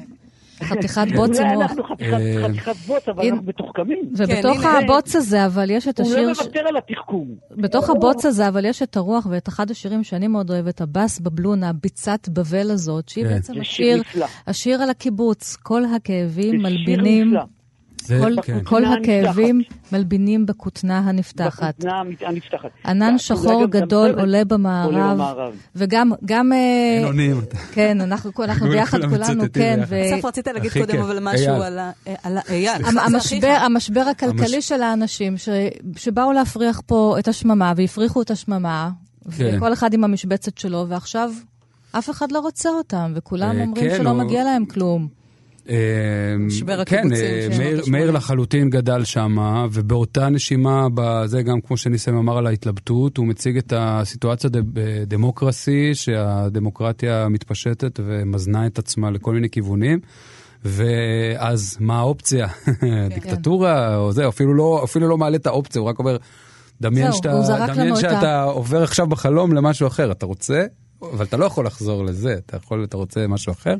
[0.62, 1.62] חתיכת בוץ עם מוח.
[1.62, 4.10] אנחנו חתיכת בוץ, אבל אנחנו מתוחכמים.
[4.16, 6.18] ובתוך כן, הבוץ הזה, אבל יש את השיר...
[6.18, 7.28] הוא לא מוותר על התחכום.
[7.50, 11.72] בתוך הבוץ הזה, אבל יש את הרוח ואת אחד השירים שאני מאוד אוהבת, הבאס בבלונה,
[11.72, 13.30] ביצת בבל הזאת, שהיא כן.
[13.34, 13.52] בעצם
[14.46, 15.56] השיר על הקיבוץ.
[15.56, 17.34] כל הכאבים מלבינים...
[18.06, 18.58] זה, כל, כן.
[18.64, 19.92] כל הכאבים נפתחת.
[19.92, 21.74] מלבינים בכותנה הנפתחת.
[21.74, 22.70] בכותנה הנפתחת.
[22.86, 25.54] ענן שחור גדול עולה במערב, עולה במערב.
[25.76, 26.12] וגם...
[26.24, 26.58] גם, אה,
[26.98, 27.40] אין אונים.
[27.72, 29.80] כן, אנחנו, אנחנו ביחד כולנו, כן.
[29.90, 31.54] בסוף רצית להגיד קודם אבל משהו
[32.22, 32.82] על אייל.
[32.84, 35.34] המשבר, המשבר הכלכלי של האנשים
[35.96, 38.90] שבאו להפריח פה את השממה והפריחו את השממה,
[39.36, 39.54] כן.
[39.56, 41.32] וכל אחד עם המשבצת שלו, ועכשיו
[41.92, 44.14] אף אחד לא רוצה אותם, וכולם אומרים כן, שלא.
[44.14, 45.21] מגיע להם כלום.
[46.38, 47.50] משבר הקיבוצים.
[47.50, 49.36] כן, מאיר לחלוטין גדל שם,
[49.72, 50.86] ובאותה נשימה,
[51.24, 58.66] זה גם כמו שניסם אמר על ההתלבטות, הוא מציג את הסיטואציה בדמוקרסי, שהדמוקרטיה מתפשטת ומזנה
[58.66, 60.00] את עצמה לכל מיני כיוונים.
[60.64, 62.48] ואז מה האופציה?
[62.48, 63.08] כן.
[63.08, 66.16] דיקטטורה או זה, אפילו לא, אפילו לא מעלה את האופציה, הוא רק אומר,
[66.80, 67.32] דמיין שאתה,
[67.66, 70.64] דמיין שאתה עובר עכשיו בחלום למשהו אחר, אתה רוצה,
[71.02, 73.74] אבל אתה לא יכול לחזור לזה, אתה יכול, אתה רוצה משהו אחר.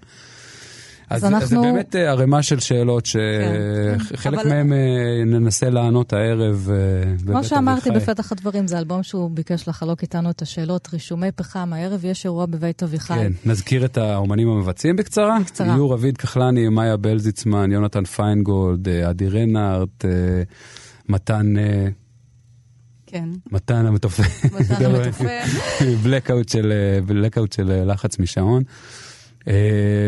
[1.12, 1.46] אז, אז אנחנו...
[1.46, 4.48] זה באמת אה, ערימה של שאלות שחלק כן.
[4.48, 10.02] מהם אה, ננסה לענות הערב אה, כמו שאמרתי בפתח הדברים, זה אלבום שהוא ביקש לחלוק
[10.02, 13.14] איתנו את השאלות, רישומי פחם, הערב יש אירוע בבית אביחי.
[13.14, 15.38] כן, נזכיר את האומנים המבצעים בקצרה.
[15.40, 15.66] בקצרה.
[15.66, 20.04] יהיו רביד כחלני, מאיה בלזיצמן, יונתן פיינגולד, עדי רנארט,
[21.08, 21.54] מתן...
[23.06, 23.28] כן.
[23.52, 24.22] מתן המתופה.
[24.60, 25.24] מתן המתופה.
[27.06, 28.62] בלקאוט של לחץ משעון.
[29.49, 29.55] אה,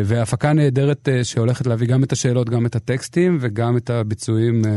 [0.04, 4.62] והפקה נהדרת אה, שהולכת להביא גם את השאלות, גם את הטקסטים וגם את הביצועים.
[4.64, 4.70] אה,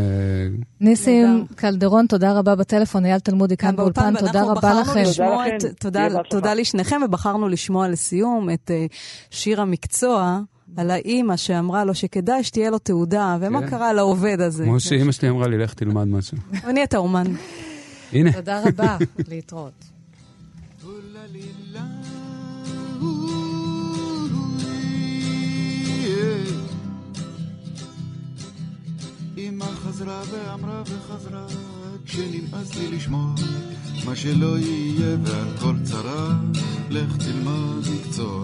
[0.81, 5.03] ניסים קלדרון, תודה רבה בטלפון, אייל תלמודי כאן באולפן, תודה רבה לכם.
[6.29, 8.71] תודה לשניכם, ובחרנו לשמוע לסיום את
[9.31, 10.39] שיר המקצוע.
[10.77, 13.69] על האימא שאמרה לו שכדאי שתהיה לו תעודה, ומה כן.
[13.69, 14.63] קרה לעובד הזה.
[14.63, 16.37] כמו שאימא שלי אמרה לי, לך תלמד משהו.
[16.63, 17.27] אני את האומן.
[18.13, 18.33] הנה.
[18.33, 18.97] תודה רבה,
[19.29, 19.96] להתראות.
[29.97, 31.45] חזרה ואמרה וחזרה,
[32.05, 33.33] כשנמאס לי לשמוע
[34.05, 36.29] מה שלא יהיה ועל כל צרה,
[36.89, 38.43] לך תלמד מקצוע.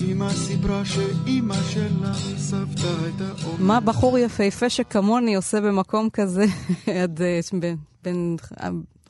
[0.00, 3.60] אמא סיפרה שאימא שלה סבתא הייתה אומרת...
[3.60, 6.44] מה בחור יפהפה שכמוני עושה במקום כזה
[7.02, 7.40] עד אה,
[8.02, 8.36] בין,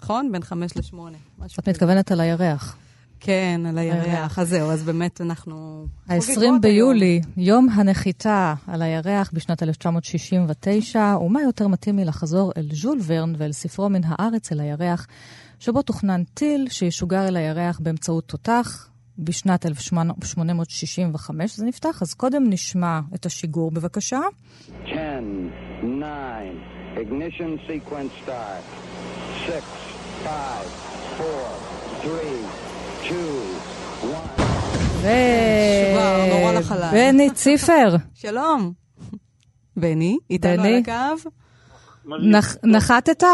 [0.02, 0.32] נכון?
[0.32, 1.18] בין חמש לשמונה.
[1.58, 2.76] את מתכוונת על הירח.
[3.20, 4.38] כן, על הירח.
[4.38, 5.86] אז זהו, אז באמת אנחנו...
[6.08, 13.32] ה-20 ביולי, יום הנחיתה על הירח בשנת 1969, ומה יותר מתאים מלחזור אל ז'ול ורן
[13.38, 15.06] ואל ספרו מן הארץ אל הירח,
[15.60, 18.88] שבו תוכנן טיל שישוגר אל הירח באמצעות תותח
[19.18, 21.56] בשנת 1865.
[21.56, 24.20] זה נפתח, אז קודם נשמע את השיגור, בבקשה.
[24.84, 24.94] 10,
[25.80, 26.06] 9,
[26.96, 28.62] ignition sequence start.
[29.46, 29.52] 6,
[30.24, 30.30] 5,
[31.20, 31.26] 4,
[32.02, 32.65] 3,
[35.02, 35.08] ו...
[36.92, 37.96] בני ציפר.
[38.14, 38.72] שלום.
[39.76, 41.30] בני, איתנו על הקו?
[42.64, 43.24] נחתת?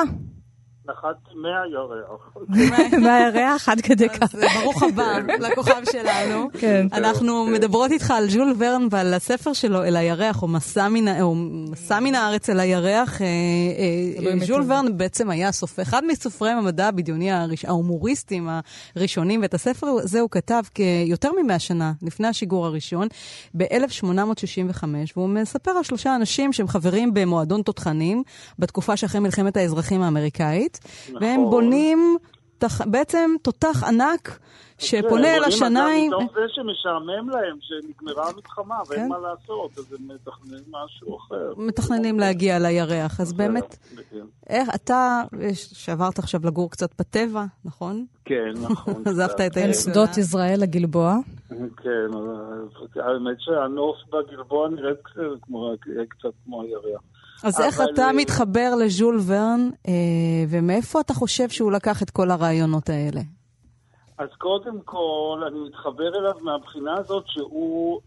[0.89, 2.37] נחת מהירח.
[3.05, 4.35] מהירח עד כדי כך.
[4.35, 5.19] אז ברוך הבא
[5.49, 6.49] לכוכב שלנו.
[6.59, 6.87] כן.
[6.93, 12.51] אנחנו מדברות איתך על ז'ול ורן ועל הספר שלו, אל הירח, או מסע מן הארץ
[12.51, 13.23] אל הירח.
[13.23, 17.31] אה, אה, ז'ול ורן בעצם היה סופר, אחד מסופרי המדע הבדיוני
[17.67, 18.49] ההומוריסטים
[18.97, 23.09] הראשונים, ואת הספר הזה הוא כתב כיותר ממאה שנה לפני השיגור הראשון,
[23.57, 24.85] ב-1865,
[25.17, 28.23] והוא מספר על שלושה אנשים שהם חברים במועדון תותחנים,
[28.59, 30.72] בתקופה שאחרי מלחמת האזרחים האמריקאית.
[31.09, 31.23] נכון.
[31.23, 32.19] והם בונים
[32.59, 32.87] תח...
[32.87, 34.39] בעצם תותח ענק
[34.79, 36.11] שפונה אל השניים.
[36.11, 39.09] מתוך זה שמשעמם להם, שנגמרה המלחמה ואין כן?
[39.09, 41.53] מה לעשות, אז הם מתכננים משהו אחר.
[41.57, 43.77] מתכננים להגיע לירח, אז באמת,
[44.49, 48.07] איך אתה, שעברת עכשיו לגור קצת בטבע, נכון?
[48.25, 49.03] כן, נכון.
[49.07, 49.73] עזבת את העיר.
[49.73, 51.17] שדות יזרעאל לגלבוע.
[51.77, 52.11] כן,
[52.97, 54.99] האמת שהנוף בגלבוע נראית
[56.09, 57.03] קצת כמו הירח.
[57.45, 59.93] אז איך אתה אה, מתחבר לז'ול ורן, אה,
[60.49, 63.21] ומאיפה אתה חושב שהוא לקח את כל הרעיונות האלה?
[64.19, 68.01] אז קודם כל, אני מתחבר אליו מהבחינה הזאת שהוא,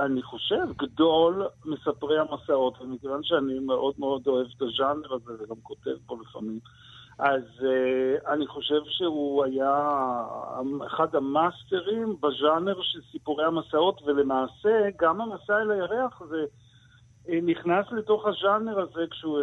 [0.00, 5.96] אני חושב, גדול מספרי המסעות, ומכיוון שאני מאוד מאוד אוהב את הז'אנר הזה וגם כותב
[6.06, 6.58] פה לפעמים,
[7.18, 9.88] אז uh, אני חושב שהוא היה
[10.86, 16.44] אחד המאסטרים בז'אנר של סיפורי המסעות, ולמעשה גם המסע אל הירח זה...
[17.28, 19.40] אה, נכנס לתוך הז'אנר הזה כשהוא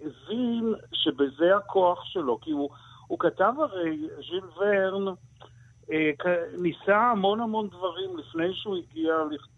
[0.00, 2.70] הבין שבזה הכוח שלו, כי הוא,
[3.06, 5.14] הוא כתב הרי, ז'יל ורן
[5.92, 6.10] אה,
[6.58, 9.14] ניסה המון המון דברים לפני שהוא הגיע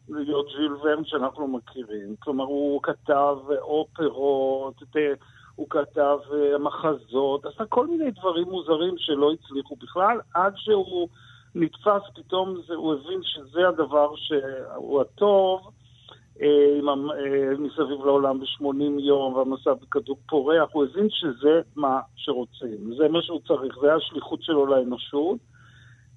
[0.09, 2.16] להיות ז'יל ורן שאנחנו מכירים.
[2.18, 4.82] כלומר, הוא כתב אופרות,
[5.55, 11.09] הוא כתב אה, מחזות, עשה כל מיני דברים מוזרים שלא הצליחו בכלל, עד שהוא
[11.55, 15.70] נתפס, פתאום הוא הבין שזה הדבר שהוא הטוב.
[16.43, 23.09] אה, אה, מסביב לעולם ב-80 יום, והמסע בכדור פורח, הוא הבין שזה מה שרוצים, זה
[23.09, 25.39] מה שהוא צריך, זה השליחות שלו לאנושות.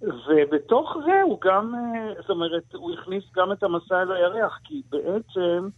[0.02, 4.82] ובתוך זה הוא גם, אה, זאת אומרת, הוא הכניס גם את המסע אל הירח, כי
[4.90, 5.70] בעצם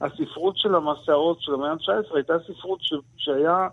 [0.00, 3.68] הספרות של המסעות של המאה ה-19 הייתה ספרות ש, שהיה,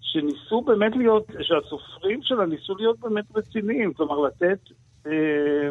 [0.00, 4.58] שניסו באמת להיות, שהסופרים שלה ניסו להיות באמת רציניים, כלומר לתת...
[5.06, 5.68] אה,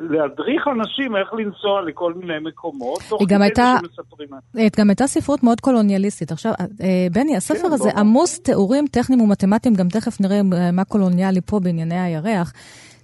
[0.00, 4.28] להדריך אנשים איך לנסוע לכל מיני מקומות, תוך כדי הייתה, שמספרים.
[4.54, 6.32] היא גם הייתה ספרות מאוד קולוניאליסטית.
[6.32, 10.42] עכשיו, אה, בני, הספר כן, הזה עמוס תיאורים טכניים ומתמטיים, גם תכף נראה
[10.72, 12.52] מה קולוניאלי פה בענייני הירח.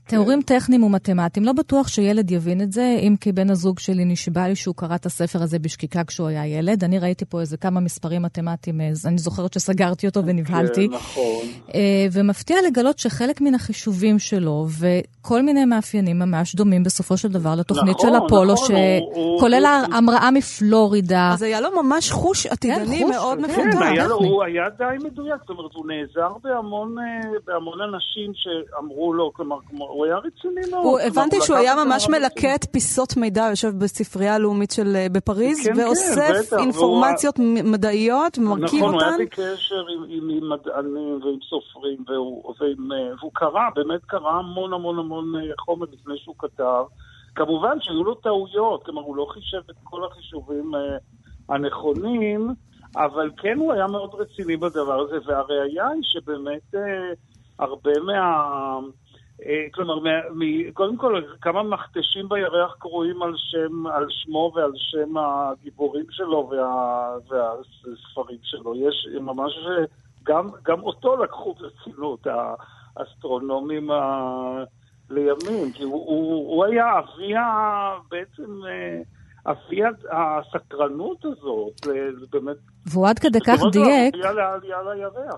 [0.08, 4.48] תיאורים טכניים ומתמטיים, לא בטוח שילד יבין את זה, אם כי בן הזוג שלי נשבע
[4.48, 6.84] לי שהוא קרא את הספר הזה בשקיקה כשהוא היה ילד.
[6.84, 10.88] אני ראיתי פה איזה כמה מספרים מתמטיים, אני זוכרת שסגרתי אותו ונבהלתי.
[10.88, 11.46] כן, נכון.
[11.74, 17.54] אה, ומפתיע לגלות שחלק מן החישובים שלו, וכל מיני מאפיינים ממש דומים בסופו של דבר
[17.58, 18.76] לתוכנית נכון, של אפולו, נכון,
[19.36, 19.94] שכולל הוא...
[19.96, 21.30] המראה מפלורידה.
[21.32, 23.78] אז היה לו ממש חוש עתידני כן, מאוד מפותח.
[23.78, 27.04] כן, היה לו, הוא היה די מדויק, זאת אומרת, הוא נעזר בהמון, אה,
[27.46, 29.56] בהמון אנשים שאמרו לו, כלומר,
[29.96, 31.00] הוא היה רציני מאוד.
[31.06, 36.50] הבנתי שהוא היה ממש מלקט פיסות מידע, יושב בספרייה הלאומית של אה, בפריז, כן, ואוסף
[36.50, 37.72] כן, אינפורמציות והוא...
[37.72, 39.06] מדעיות, ומרכיב נכון, אותן.
[39.06, 43.62] נכון, הוא היה בקשר עם, עם, עם מדענים ועם סופרים, והוא, ועם, אה, והוא קרא,
[43.74, 46.84] באמת קרא המון המון המון אה, חומר לפני שהוא כתב.
[47.34, 50.72] כמובן שהיו לו טעויות, כלומר הוא לא חישב את כל החישובים
[51.48, 52.50] הנכונים,
[52.96, 56.74] אבל כן הוא היה מאוד רציני בדבר הזה, והראיה היא שבאמת
[57.58, 58.78] הרבה מה...
[59.44, 59.98] אה, כלומר,
[60.72, 67.16] קודם כל, כמה מכתשים בירח קרויים על, שם, על שמו ועל שם הגיבורים שלו וה,
[67.28, 68.74] והספרים שלו.
[68.88, 69.52] יש ממש,
[70.22, 72.26] גם, גם אותו לקחו ברצינות,
[72.96, 74.64] האסטרונומים ה...
[75.10, 77.34] לימים, כי הוא, הוא, הוא היה אבי
[78.10, 78.60] בעצם...
[79.46, 79.80] אה, אבי
[80.12, 82.56] הסקרנות הזאת, זה באמת...
[82.86, 84.14] והוא עד כדי כך דייק,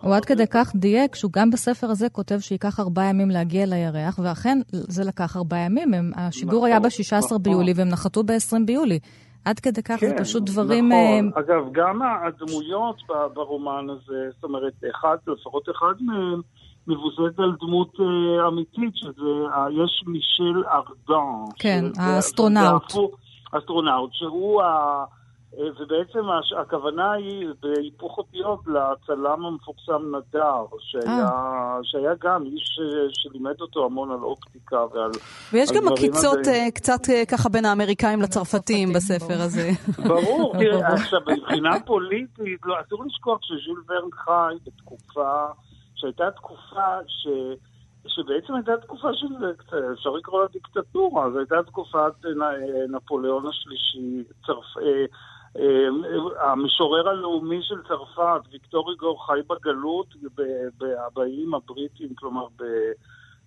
[0.02, 4.18] הוא עד כדי כך דייק, שהוא גם בספר הזה כותב שייקח ארבעה ימים להגיע לירח,
[4.22, 7.42] ואכן זה לקח ארבעה ימים, הם, השידור היה נכון, ב-16 נכון.
[7.42, 8.98] ביולי והם נחתו ב-20 ביולי.
[9.44, 10.88] עד כדי כך כן, זה פשוט דברים...
[10.88, 11.40] נכון, uh...
[11.40, 12.96] אגב, גם הדמויות
[13.34, 16.40] ברומן הזה, זאת אומרת, אחד, לפחות אחד מהם,
[16.86, 19.30] מבוססת על דמות uh, אמיתית, שזה,
[19.70, 21.52] יש מישל ארדן.
[21.58, 22.92] כן, האסטרונאוט.
[23.52, 25.04] אסטרונאוט, שהוא ה...
[25.52, 26.20] ובעצם
[26.60, 31.78] הכוונה היא בהיפוך אותיות לצלם המפורסם נדאר, שהיה, אה.
[31.82, 32.78] שהיה גם איש
[33.12, 35.10] שלימד אותו המון על אופטיקה ועל
[35.52, 39.70] ויש גם עקיצות uh, קצת ככה בין האמריקאים לצרפתים בספר הזה.
[40.06, 45.46] ברור, תראה, עכשיו, מבחינה פוליטית, לא, אסור לשכוח שז'ול ורן חי בתקופה,
[45.94, 47.26] שהייתה תקופה ש...
[48.08, 49.26] שבעצם הייתה תקופה של,
[49.92, 52.12] אפשר לקרוא לה דיקטטורה, זו הייתה תקופת
[52.88, 54.64] נפוליאון השלישי, צרפ...
[54.82, 55.04] אה,
[55.56, 60.06] אה, המשורר הלאומי של צרפת, ויקטור איגור, חי בגלות
[61.14, 62.64] באיים הבריטים, כלומר ב...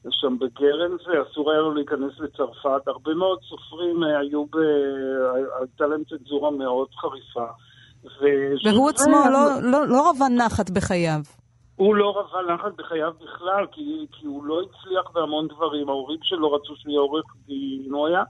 [0.09, 1.01] שם בגרנס,
[1.32, 2.88] אסור היה לו להיכנס לצרפת.
[2.88, 4.57] הרבה מאוד סופרים אה, היו ב...
[5.59, 7.47] הייתה להם צנזורה מאוד חריפה.
[8.66, 11.41] והוא עצמו לא, לא, לא רבה נחת בחייו.
[11.76, 15.89] הוא לא רבה נחת בחייו בכלל, כי, כי הוא לא הצליח בהמון דברים.
[15.89, 18.24] ההורים שלו רצו שהוא יהיה עורך דין, הוא היה...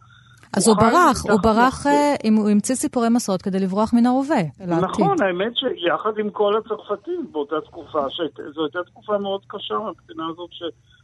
[0.57, 4.41] אז הוא ברח, הוא ברח, אה, הוא המציא סיפורי מסעות כדי לברוח מן ההווה.
[4.81, 7.99] נכון, האמת שיחד עם כל הצרפתים באותה תקופה,
[8.55, 10.49] זו הייתה תקופה מאוד קשה מהבחינה הזאת,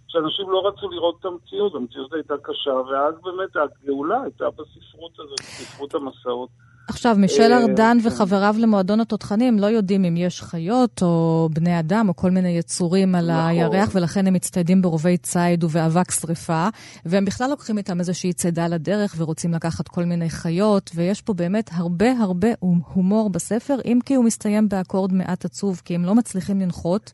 [0.08, 5.40] שאנשים לא רצו לראות את המציאות, המציאות הייתה קשה, ואז באמת הגאולה הייתה בספרות הזאת,
[5.40, 6.50] בספרות המסעות.
[6.88, 8.08] עכשיו, מישל אה, ארדן כן.
[8.08, 13.16] וחבריו למועדון התותחנים לא יודעים אם יש חיות או בני אדם או כל מיני יצורים
[13.16, 13.50] על נכון.
[13.50, 16.68] הירח, ולכן הם מצטיידים ברובי ציד ובאבק שרפה,
[17.06, 21.70] והם בכלל לוקחים איתם איזושהי צידה לדרך ורוצים לקחת כל מיני חיות, ויש פה באמת
[21.74, 22.48] הרבה הרבה
[22.94, 27.12] הומור בספר, אם כי הוא מסתיים באקורד מעט עצוב, כי הם לא מצליחים לנחות.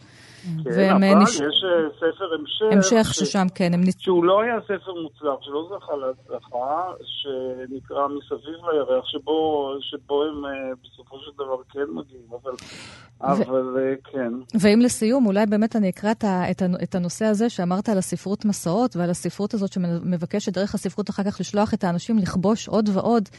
[0.64, 1.30] כן, אבל נש...
[1.30, 2.66] יש אה, ספר המשך.
[2.72, 3.20] המשך ש...
[3.20, 3.74] ששם, כן.
[3.74, 3.82] הם...
[3.98, 10.52] שהוא לא היה ספר מוצלח, שלא זכה להצלחה, שנקרא מסביב לירח, שבו, שבו הם אה,
[10.84, 13.44] בסופו של דבר כן מגיעים, אבל, ו...
[13.50, 14.34] אבל אה, כן.
[14.60, 16.12] ואם לסיום, אולי באמת אני אקרא
[16.84, 21.39] את הנושא הזה שאמרת על הספרות מסעות, ועל הספרות הזאת שמבקשת דרך הספרות אחר כך
[21.39, 23.30] לשלוח את האנשים לכבוש עוד ועוד.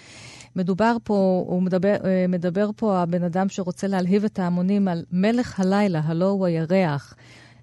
[0.57, 5.61] מדובר פה, הוא מדבר, אה, מדבר פה הבן אדם שרוצה להלהיב את ההמונים על מלך
[5.61, 7.15] הלילה, הלא הוא הירח.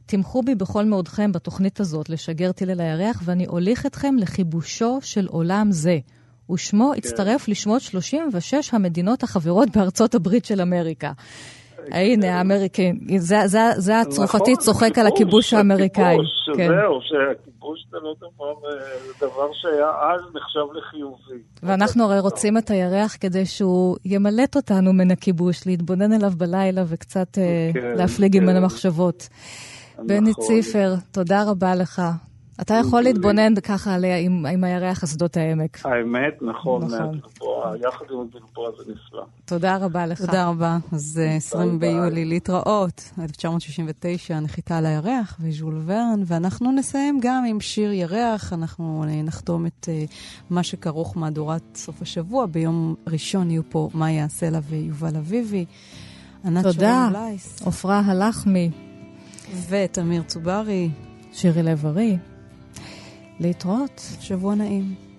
[0.06, 5.28] תמכו בי בכל מאודכם בתוכנית הזאת לשגר טיל אל הירח, ואני אוליך אתכם לכיבושו של
[5.28, 6.00] עולם זה.
[6.52, 6.98] ושמו כן.
[6.98, 11.12] הצטרף לשמות 36 המדינות החברות בארצות הברית של אמריקה.
[11.92, 13.00] הנה, האמריקאים,
[13.78, 16.18] זה הצרפתי נכון, צוחק על הכיבוש האמריקאי.
[16.58, 16.68] כן.
[16.68, 18.16] זהו, שהכיבוש זה לא
[19.22, 21.44] דבר שהיה אז נחשב לחיובי.
[21.64, 27.38] ואנחנו הרי רוצים את הירח כדי שהוא ימלט אותנו מן הכיבוש, להתבונן אליו בלילה וקצת
[27.38, 28.56] אה, כן, להפליג עם כן.
[28.56, 29.30] המחשבות.
[30.00, 32.02] בני ציפר, תודה רבה לך.
[32.62, 35.86] אתה יכול להתבונן ככה עליה עם, עם הירח אסדות העמק.
[35.86, 37.20] האמת, נכון, נכון.
[37.88, 39.26] יחד עם הגלבוע זה נפלא.
[39.46, 40.22] תודה רבה לך.
[40.22, 40.78] תודה רבה.
[40.92, 47.92] אז 20 ביולי, להתראות, 1969, נחיתה על הירח וז'ול ורן, ואנחנו נסיים גם עם שיר
[47.92, 48.54] ירח.
[48.54, 49.90] אנחנו נחתום את
[50.50, 52.46] מה שכרוך מהדורת סוף השבוע.
[52.46, 55.66] ביום ראשון יהיו פה מאיה סלע ויובל אביבי.
[56.64, 57.10] תודה.
[57.66, 58.72] עפרה הלחמי.
[59.70, 60.90] ותמיר צוברי.
[61.34, 62.18] שירי לב-ארי.
[63.42, 64.02] להתראות.
[64.20, 65.11] שבוע נעים.